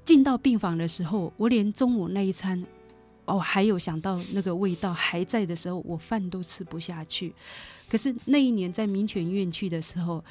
[0.06, 2.64] 进到病房的时候，我连中午那一餐，
[3.26, 7.34] 哦，还有想到那个味道还在的时候，我饭都吃不下去。
[7.89, 10.24] 可是那一年在民权医院去的时候。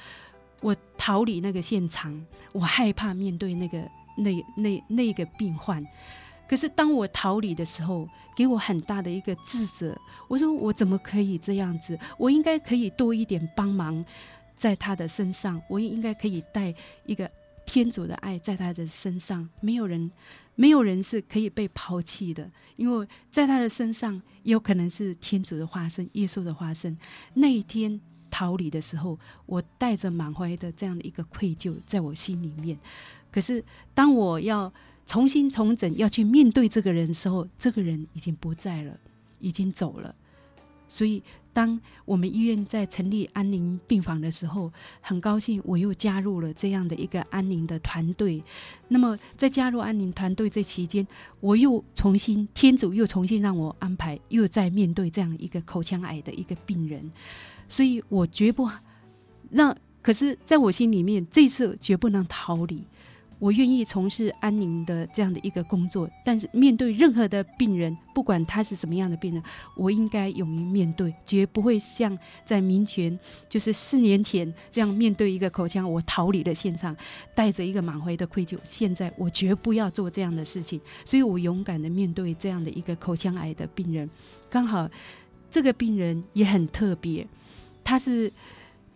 [0.60, 3.78] 我逃离那个现场，我害怕面对那个
[4.16, 5.86] 那那那个病患。
[6.48, 9.96] 可是当我逃离的时候，给我很大的一个自责。
[10.26, 11.96] 我说我怎么可以这样子？
[12.18, 14.04] 我应该可以多一点帮忙
[14.56, 16.74] 在他的身上，我也应该可以带
[17.06, 17.30] 一个
[17.68, 19.46] 天主的爱在他的身上。
[19.60, 20.10] 没有人，
[20.54, 26.96] 没有人是可以被抛弃的，因为在他的身上有可能是天主的化身，耶稣的化身。
[27.34, 28.00] 那一天。
[28.30, 32.78] 逃离的时候，我带着满怀的这样的一个愧疚在我心里面。
[33.32, 33.64] 可是，
[33.94, 34.70] 当我要
[35.06, 39.00] 重新重整，要去面对这个人的时候，这个人已经不在了，
[39.40, 40.14] 已经走了。
[40.88, 41.22] 所以，
[41.52, 48.42] 当我们医院在成立安宁病房的时候，很高兴我又加入了这样的一个安宁的团队。
[48.88, 51.06] 那么，在加入安宁团队这期间，
[51.40, 57.10] 我又重新天主又重新让我安排，又在面对这样一个口腔癌的一个病人。
[57.68, 58.68] 所以我绝不
[59.50, 62.82] 让，可是在我心里面，这次绝不能逃离。
[63.38, 69.42] 我愿意从事安宁的这样的一个工作，但是面对任何的病人，不管他是什么样的病人，
[69.76, 73.16] 我应该勇于面对，绝不会像在民权，
[73.48, 76.96] 就是四年前这样面对一个口腔，我逃离了现场，
[77.34, 78.58] 带着一个满怀的愧疚。
[78.64, 84.08] 现在我绝不要做这样的事情，所以我勇敢的面对这样的一个口腔癌的病人。
[84.50, 84.88] 刚好
[85.50, 87.26] 这个病人也很特别。
[87.84, 88.30] 他是，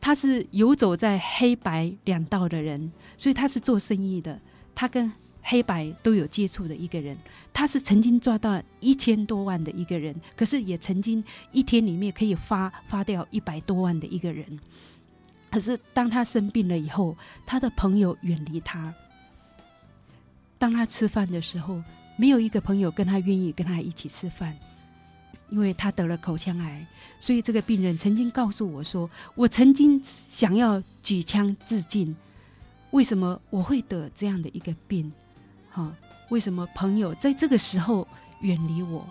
[0.01, 4.39] 他是游走在黑白两道的人，所以他是做生意的。
[4.75, 5.11] 他跟
[5.43, 7.17] 黑白都有接触的一个人，
[7.53, 14.59] 他是曾经赚到一千多万的一个人，可是也曾经一天里面可以发发掉一百多万的一个人。
[15.51, 18.95] 可是当他生病了以后，他的朋友远离他。
[20.59, 21.83] 当他吃饭的时候，
[22.17, 24.57] 没有一个朋友跟他愿意跟他一起吃饭。
[25.51, 26.87] 因为他得了口腔癌，
[27.21, 32.17] 所以这个病人曾经告诉我说：“我曾经想要举枪自尽，
[32.93, 35.12] 为什么我会得这样的一个病？
[35.70, 35.93] 哈，
[36.28, 38.07] 为什么朋友在这个时候
[38.40, 39.07] 远离我？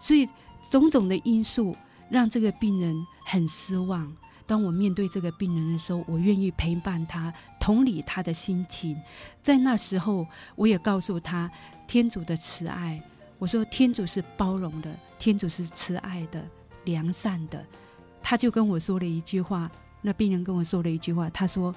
[0.00, 0.28] 所以
[0.70, 1.76] 种种的因素
[2.10, 4.10] 让这个病人很失望。
[4.46, 8.94] 当我面对这个病人的时候，我愿意陪伴他。”同理他的心情。
[9.42, 11.50] 在那时候，我也告诉他
[11.86, 13.02] 天主的慈爱。
[13.38, 16.44] 我说天主是包容的，天主是慈爱的、
[16.84, 17.64] 良善的。
[18.22, 19.70] 他就跟我说了一句话，
[20.02, 21.74] 那病人跟我说了一句话，他说。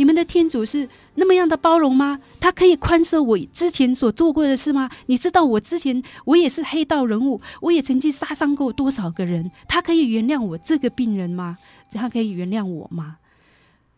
[0.00, 2.18] 你们的天主是那么样的包容吗？
[2.40, 4.88] 他可以宽赦我之前所做过的事吗？
[5.04, 9.50] 你知道我之前我也是黑道人物，我也曾经杀伤过多少个人？
[9.68, 11.58] 他可以原谅我这个病人吗？
[11.92, 13.18] 他可以原谅我吗？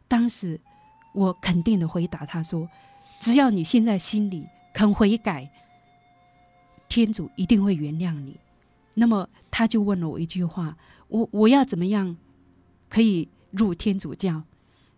[0.09, 0.59] 当时
[1.13, 2.69] 我肯定的回答他说
[3.21, 4.45] ：“只要你现在心里
[4.75, 5.49] 肯悔改，
[6.89, 8.37] 天主一定会原谅你。”
[8.95, 10.77] 那么他就问了我一句话
[11.07, 12.17] ：“我我要怎么样
[12.89, 14.43] 可以入天主教？”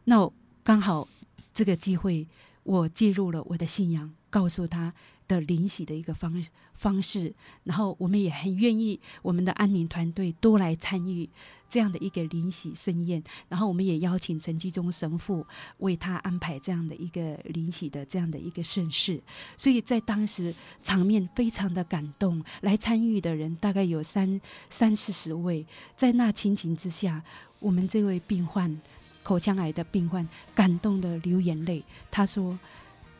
[0.04, 0.32] 那。
[0.64, 1.06] 刚好
[1.52, 2.26] 这个机会，
[2.62, 4.94] 我介入了我的信仰，告诉他
[5.28, 6.42] 的灵洗的一个方
[6.72, 7.34] 方式，
[7.64, 11.28] 然后我们也很愿意，我们的安宁团队多来参与
[11.68, 15.46] 这样的一个灵洗盛宴，然后我们也邀请陈居中神父
[15.80, 19.22] 为他安排这样的一个灵洗的这样的一个盛事，
[19.58, 24.40] 所以在当时场面非常的感动，来参与的人大概有三
[24.70, 27.22] 三四十位，在那情景之下，
[27.60, 28.80] 我们这位病患。
[29.24, 31.82] 口腔癌的病患感动的流眼泪。
[32.12, 32.56] 他说：“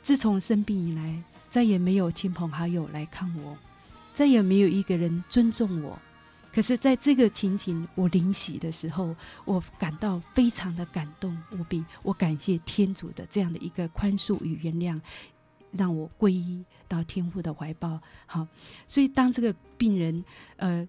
[0.05, 3.59] 自从生病以来，再也没有亲朋好友来看我，
[4.13, 5.99] 再也没有一个人尊重我。
[6.53, 11.85] 可是，在这个情景，我临洗的时候，我感到非常的感动无比。
[12.03, 15.01] 我感谢天主的这样的一个宽恕与原谅，
[15.73, 17.99] 让我皈依到天父的怀抱。
[18.27, 18.47] 好，
[18.87, 20.25] 所以当这个病人，
[20.57, 20.87] 呃。”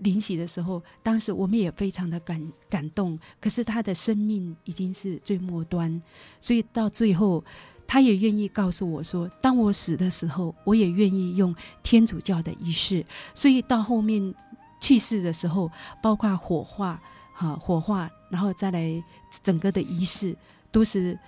[0.00, 3.18] 临洗的时候，当时我们也非常的感感动。
[3.40, 6.02] 可是他的生命已经是最末端，
[6.40, 7.42] 所以到最后，
[7.86, 14.34] 他也愿意告诉我说：“当我死的时候，我也愿意用天主教的仪式。”所以到后面
[14.80, 15.70] 去世的时候，
[16.02, 17.00] 包括火化，
[17.32, 19.02] 哈，火化，然后再来
[19.42, 20.36] 整个的仪式，
[20.70, 21.18] 都是。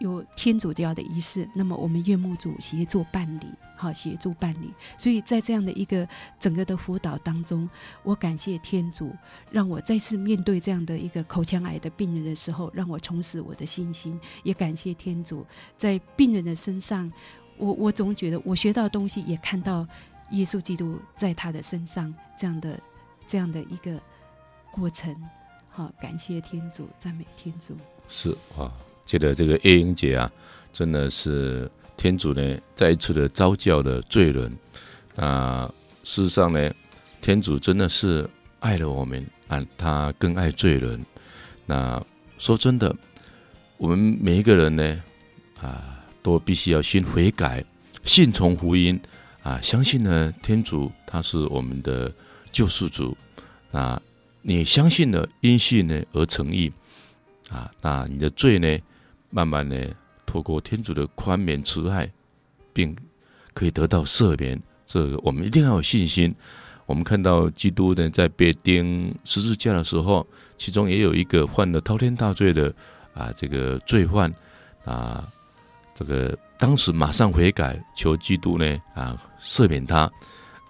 [0.00, 3.46] 有天主教的仪式，那么我们院牧组协助办理，
[3.76, 4.72] 好协助办理。
[4.98, 7.68] 所以在这样的一个整个的辅导当中，
[8.02, 9.14] 我感谢天主，
[9.50, 14.18] 让我再次面对这样的一个口腔癌的病人的时候，让我重拾我的信心。
[14.42, 15.46] 也感谢天主，
[15.76, 17.12] 在病人的身上，
[17.58, 19.86] 我我总觉得我学到东西，也看到
[20.30, 22.80] 耶稣基督在他的身上这样的
[23.26, 24.00] 这样的一个
[24.72, 25.14] 过程。
[25.68, 27.76] 好，感谢天主，赞美天主。
[28.08, 28.72] 是啊。
[29.10, 30.30] 觉得这个叶英姐啊，
[30.72, 34.56] 真的是天主呢再一次的召叫的罪人
[35.16, 35.68] 啊。
[36.04, 36.72] 事实上呢，
[37.20, 38.28] 天主真的是
[38.60, 41.04] 爱了我们啊，他更爱罪人。
[41.66, 42.00] 那
[42.38, 42.94] 说真的，
[43.78, 45.02] 我们每一个人呢
[45.60, 47.64] 啊，都必须要先悔改，
[48.04, 49.00] 信从福音
[49.42, 52.12] 啊，相信呢天主他是我们的
[52.52, 53.16] 救世主
[53.72, 54.00] 啊。
[54.42, 56.72] 你相信了，因信呢而成义
[57.50, 58.78] 啊，那你的罪呢？
[59.30, 59.88] 慢慢的，
[60.26, 62.10] 透过天主的宽免慈爱，
[62.72, 62.94] 并
[63.54, 64.60] 可以得到赦免。
[64.86, 66.34] 这个我们一定要有信心。
[66.86, 70.26] 我们看到基督呢，在被钉十字架的时候，
[70.58, 72.74] 其中也有一个犯了滔天大罪的
[73.14, 74.34] 啊，这个罪犯
[74.84, 75.28] 啊，
[75.94, 80.10] 这个当时马上悔改，求基督呢啊赦免他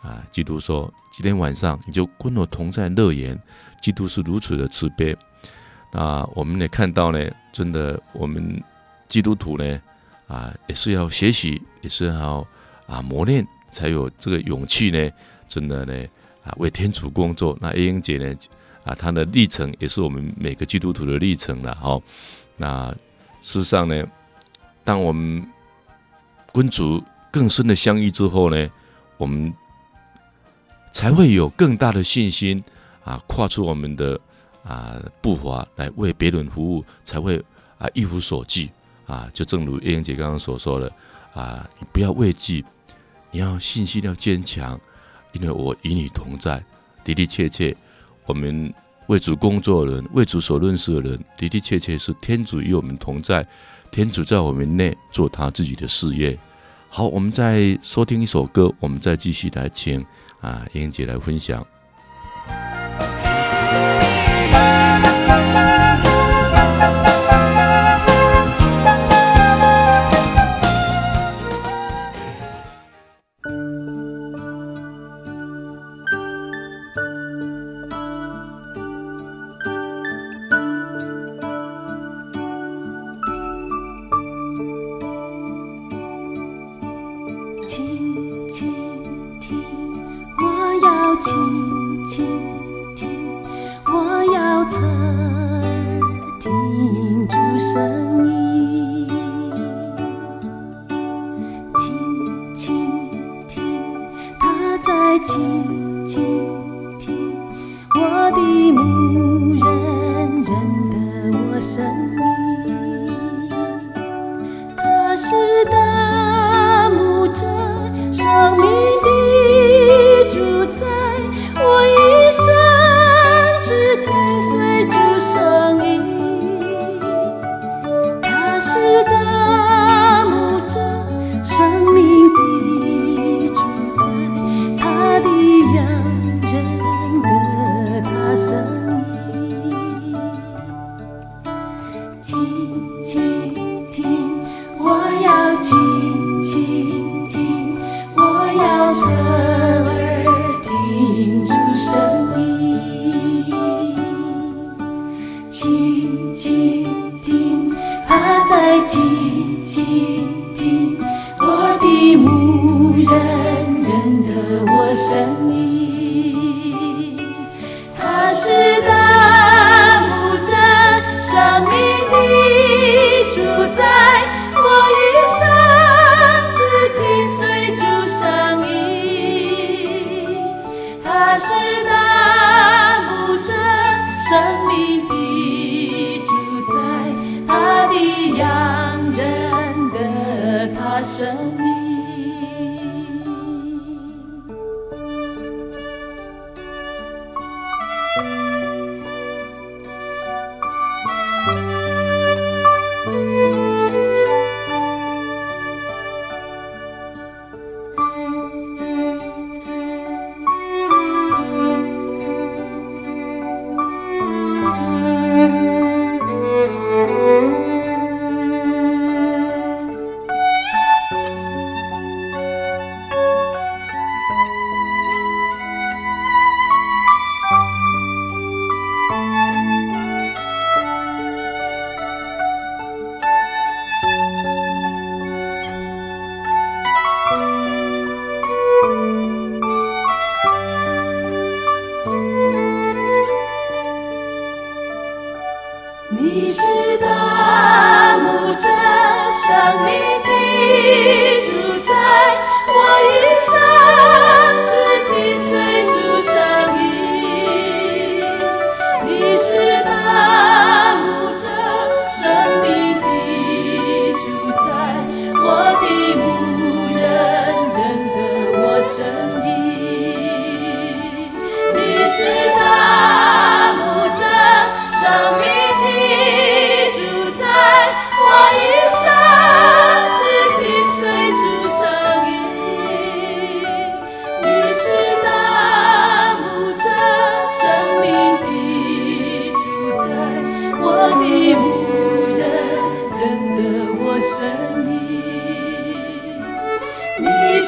[0.03, 0.23] 啊。
[0.31, 3.41] 基督说：“今天晚上你就跟我同在乐园。”
[3.81, 5.17] 基督是如此的慈悲。
[5.93, 8.63] 啊，我们也看到呢，真的，我们
[9.09, 9.83] 基督徒呢，
[10.29, 12.47] 啊，也是要学习，也是要
[12.87, 15.11] 啊磨练，才有这个勇气呢。
[15.49, 15.93] 真的呢，
[16.45, 17.59] 啊，为天主工作。
[17.61, 18.37] 那叶英姐呢，
[18.85, 21.75] 啊，她的历程也是我们每个基督徒的历程了。
[21.75, 22.01] 好，
[22.57, 22.89] 那
[23.43, 24.07] 事实上呢，
[24.85, 25.45] 当我们
[26.53, 28.71] 跟主更深的相遇之后呢，
[29.19, 29.53] 我们
[30.93, 32.63] 才会有更大的信心
[33.05, 34.21] 啊，跨出我们的。
[34.63, 37.43] 啊，步伐来为别人服务，才会
[37.79, 38.71] 啊一无所惧
[39.07, 39.29] 啊。
[39.33, 40.93] 就正如叶英姐刚刚所说的
[41.33, 42.65] 啊，你不要畏惧，
[43.31, 44.79] 你要信心要坚强，
[45.33, 46.63] 因为我与你同在。
[47.03, 47.75] 的的确确，
[48.27, 48.73] 我们
[49.07, 53.47] 为主工作的人，为主所认识的人，的的确确是天主与我们同在，
[53.91, 56.39] 天主在我们内做他自己的事业。
[56.91, 60.05] 好，我们再收听一首歌，我们再继续来请
[60.41, 61.67] 啊叶英姐来分享。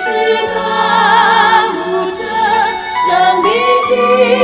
[0.04, 0.10] 是
[0.52, 2.26] 端午着
[3.06, 3.52] 生命
[3.88, 4.41] 的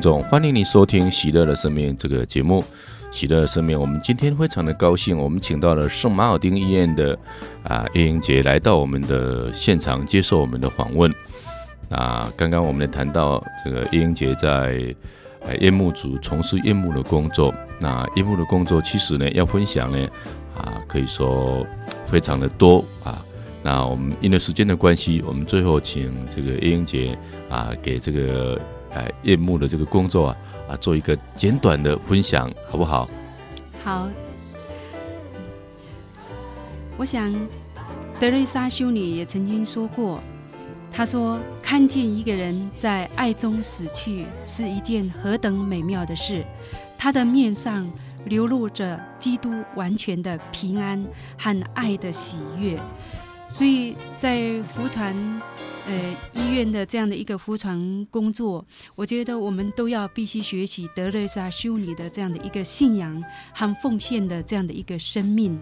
[0.00, 2.64] 听众，欢迎你收听《喜乐的生命》这个节目。
[3.10, 7.18] 喜乐的生命，我们今天非常的高兴，我们请到了圣马尔丁医院的
[7.64, 11.14] 啊叶英杰来到我们的现场接受我们的访问。
[11.90, 14.82] 啊，刚刚我们也谈到这个叶英杰在
[15.60, 17.52] 夜幕组从事夜幕的工作。
[17.78, 20.08] 那夜幕的工作其实呢，要分享呢
[20.56, 21.66] 啊，可以说
[22.06, 23.22] 非常的多啊。
[23.62, 27.18] 那我们因为时间的关系，我们最后请这个叶英杰
[27.50, 28.58] 啊，给这个。
[28.94, 30.36] 哎夜幕的这个工作啊
[30.70, 33.08] 啊做一个简短的分享，好不好？
[33.82, 34.08] 好。
[36.96, 37.34] 我想，
[38.18, 40.20] 德瑞莎修女也曾经说过，
[40.92, 46.44] 她说：“看见一个人在爱中死去，是一件何等美妙的事。
[46.98, 47.90] 他的面上
[48.26, 51.02] 流露着基督完全的平安
[51.38, 52.78] 和爱的喜悦。”
[53.48, 55.16] 所以在福传
[55.86, 58.64] 呃医院的这样的一个福传工作，
[58.94, 63.22] 我觉得我们都要必须学习德蕾莎修女的这样的一个信仰
[63.52, 65.58] 和奉献的这样的一个生命。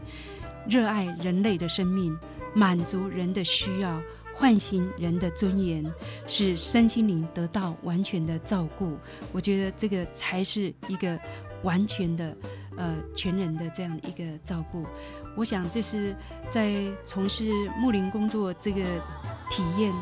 [0.68, 2.14] 热爱人类的生命，
[2.54, 3.98] 满足人的需要，
[4.34, 5.82] 唤醒人的尊严，
[6.26, 8.98] 使身心灵得到完全的照顾。
[9.32, 11.18] 我觉得这个才是一个
[11.62, 12.36] 完全的，
[12.76, 14.84] 呃，全人的这样一个照顾。
[15.38, 16.14] 我想这是
[16.50, 16.74] 在
[17.06, 17.44] 从事
[17.78, 18.82] 牧灵工作这个
[19.48, 19.92] 体验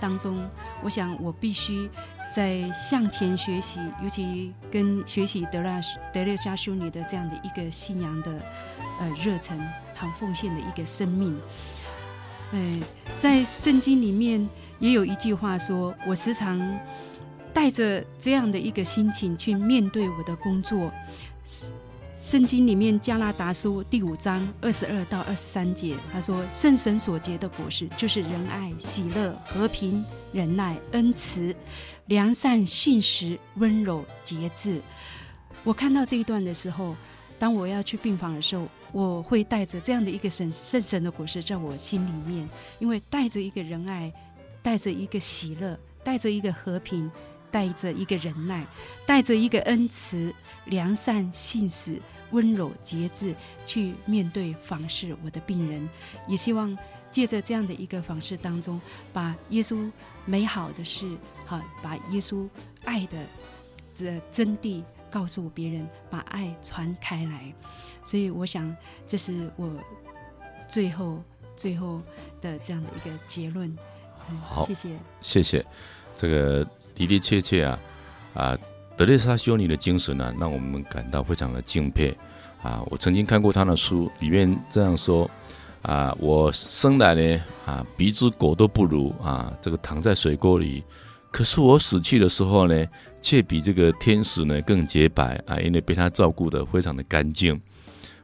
[0.00, 0.48] 当中，
[0.82, 1.90] 我想我必须
[2.32, 5.80] 在向前学习，尤其跟学习德拉
[6.12, 8.32] 德勒莎修女的这样的一个信仰的
[8.98, 9.60] 呃热忱。
[10.00, 11.36] 很奉献的一个生命，
[12.52, 12.80] 哎，
[13.18, 16.56] 在圣经里面也有一句话说：“我时常
[17.52, 20.88] 带着这样的一个心情去面对我的工作。”
[22.20, 31.54] 圣经里面加拉达书第五章二十二到二十三节，他说：“圣神所结的果实，就是仁爱、喜乐、和平、忍耐、恩慈、
[32.06, 34.82] 良善、信实、温柔、节制。”
[35.62, 36.96] 我看到这一段的时候，
[37.38, 38.66] 当我要去病房的时候。
[38.90, 42.48] 我会带着这样的一个神圣神的果实在我心里面，
[42.78, 44.10] 因为带着一个仁爱，
[44.62, 47.10] 带着一个喜乐，带着一个和平，
[47.50, 48.66] 带着一个忍耐，
[49.04, 50.34] 带着一个恩慈、
[50.68, 52.00] 良善、信使、
[52.30, 53.34] 温柔、节制，
[53.66, 55.88] 去面对访视我的病人。
[56.26, 56.76] 也希望
[57.10, 58.80] 借着这样的一个访视当中，
[59.12, 59.90] 把耶稣
[60.24, 61.10] 美好的事，
[61.46, 62.48] 哈，把耶稣
[62.84, 63.18] 爱的
[63.94, 67.52] 这真谛告诉别人，把爱传开来。
[68.04, 68.74] 所以我想，
[69.06, 69.70] 这是我
[70.68, 71.22] 最后
[71.56, 72.00] 最后
[72.40, 73.76] 的这样的一个结论。
[74.44, 74.90] 好，谢谢，
[75.20, 75.66] 谢谢。
[76.14, 76.64] 这个
[76.94, 77.78] 的的确确啊，
[78.34, 78.58] 啊，
[78.98, 82.12] 德蕾莎修女的精神呢、让我们感到非常的敬佩。
[82.60, 85.30] 啊，我曾经看过她的书，里面这样说：
[85.82, 90.82] 啊，我生来呢，啊，鼻子狗都不如啊，这个躺在水沟里。
[91.30, 92.86] 可是我死去的时候呢，
[93.22, 97.58] 却比这个天使呢更洁白啊，因为被他照顾得非常的干净。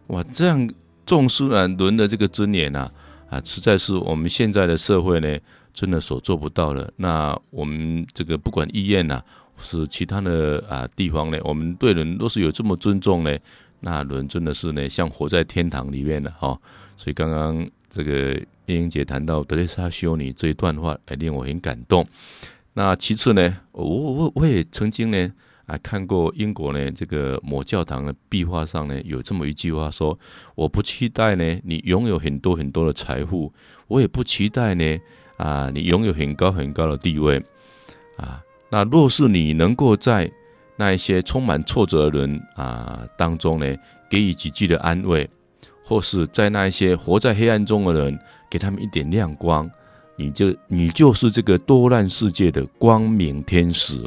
[0.08, 0.68] 哇，这样
[1.06, 2.90] 重视啊人的这个尊严啊，
[3.30, 5.38] 啊，实在是我们现在的社会呢，
[5.72, 6.92] 真的所做不到的。
[6.96, 9.22] 那我们这个不管医院呐，
[9.58, 13.38] 是其他的啊地方呢，我们对人都是有这么尊重呢，
[13.80, 16.58] 那人真的是呢，像活在天堂里面的哈。
[16.96, 18.32] 所以刚刚这个
[18.66, 22.06] 燕英姐谈到德蕾莎修女这一段话，哎，令我很感动。
[22.74, 25.32] 那其次呢，我我我也曾经呢。
[25.66, 30.18] 啊，看过英国呢，这个某教堂的壁画上呢，有这么一句话说
[30.54, 33.50] ：“我不期待呢，你拥有很多很多的财富，
[33.86, 34.98] 我也不期待呢，
[35.38, 37.42] 啊，你拥有很高很高的地位，
[38.18, 40.30] 啊，那若是你能够在
[40.76, 43.76] 那一些充满挫折的人啊当中呢，
[44.10, 45.28] 给予几句的安慰，
[45.84, 48.18] 或是在那一些活在黑暗中的人，
[48.50, 49.70] 给他们一点亮光，
[50.16, 54.02] 你就你就是这个多难世界的光明天使。”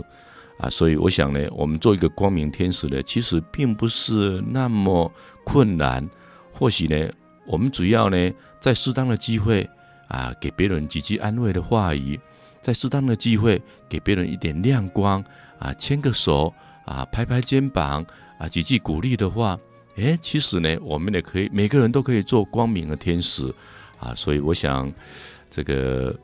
[0.59, 5.11] 啊，所以我想呢，我们做一个光明天使呢，其实并不是那么
[5.43, 6.03] 困难。
[6.51, 7.07] 或许呢，
[7.45, 9.69] 我们主要呢，在适当的机会
[10.07, 12.19] 啊，给别人几句安慰的话语，
[12.59, 15.23] 在适当的机会给别人一点亮光
[15.59, 16.53] 啊，牵个手
[16.85, 18.05] 啊，拍拍肩膀
[18.37, 19.59] 啊，几句鼓励的话，
[19.95, 23.53] 诶，其实呢，我们也可以，每个人都可以做光明的天使
[23.99, 24.13] 啊。
[24.15, 24.91] 所以我想，
[25.49, 26.17] 这个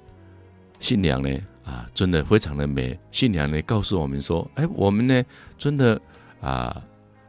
[0.80, 1.30] 信仰呢。
[1.66, 3.00] 啊，真的非常的美。
[3.10, 5.24] 信仰呢，告诉我们说，哎，我们呢，
[5.58, 5.98] 真的
[6.42, 6.76] 啊，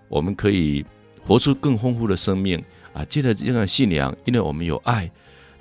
[0.09, 0.85] 我们可以
[1.25, 2.61] 活出更丰富的生命
[2.93, 3.05] 啊。
[3.05, 5.09] 借着这样的信仰，因为我们有爱，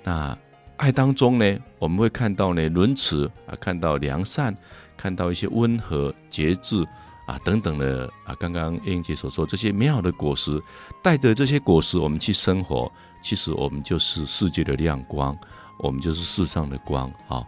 [0.04, 0.36] 那
[0.78, 4.56] 爱当中呢，我们会看到呢，仁慈啊，看到良善，
[4.98, 6.86] 看到一些温和、节制
[7.26, 8.36] 啊等等的啊。
[8.40, 10.62] 刚刚英姐所说这些美好的果实，
[11.02, 15.38] 带着这些果实，我们去生活，其实我们就是世界的亮光，
[15.80, 17.44] 我们就是世上的光啊。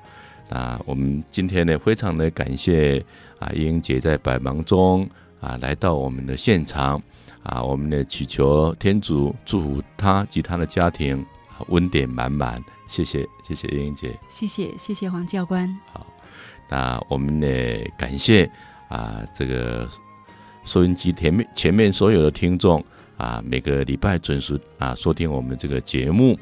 [0.50, 3.04] 啊，我们今天呢，非常的感谢
[3.40, 5.10] 啊，英姐在百忙中
[5.42, 7.02] 啊来到我们的现场
[7.44, 11.26] 啊，我们呢祈求天主祝福她及她的家庭，
[11.70, 12.64] 恩典满满。
[12.88, 15.68] 谢谢谢谢英英姐，谢谢谢谢黄教官。
[15.92, 16.06] 好，
[16.70, 17.48] 那我们呢，
[17.98, 18.50] 感谢
[18.88, 19.90] 啊这个
[20.64, 22.84] 收音机前面前面所有的听众，
[23.18, 26.38] 啊，每个礼拜准时啊收听我们这个节目。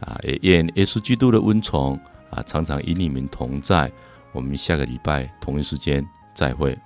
[0.00, 3.90] 啊，也愿耶稣基督的温床啊常常与你们同在，
[4.32, 6.76] 我们下个礼拜同一时间再会。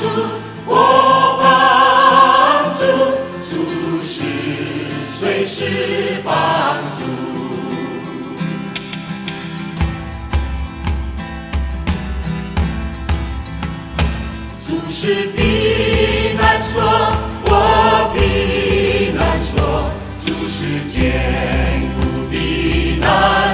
[0.00, 0.06] 助，
[0.64, 0.72] 我
[1.42, 2.82] 帮助，
[3.42, 3.50] 主
[4.00, 4.22] 是
[5.08, 7.00] 随时帮助。
[14.60, 16.80] 主是避难所，
[17.46, 19.90] 我避难所，
[20.24, 21.00] 主是坚
[21.98, 23.47] 固避难。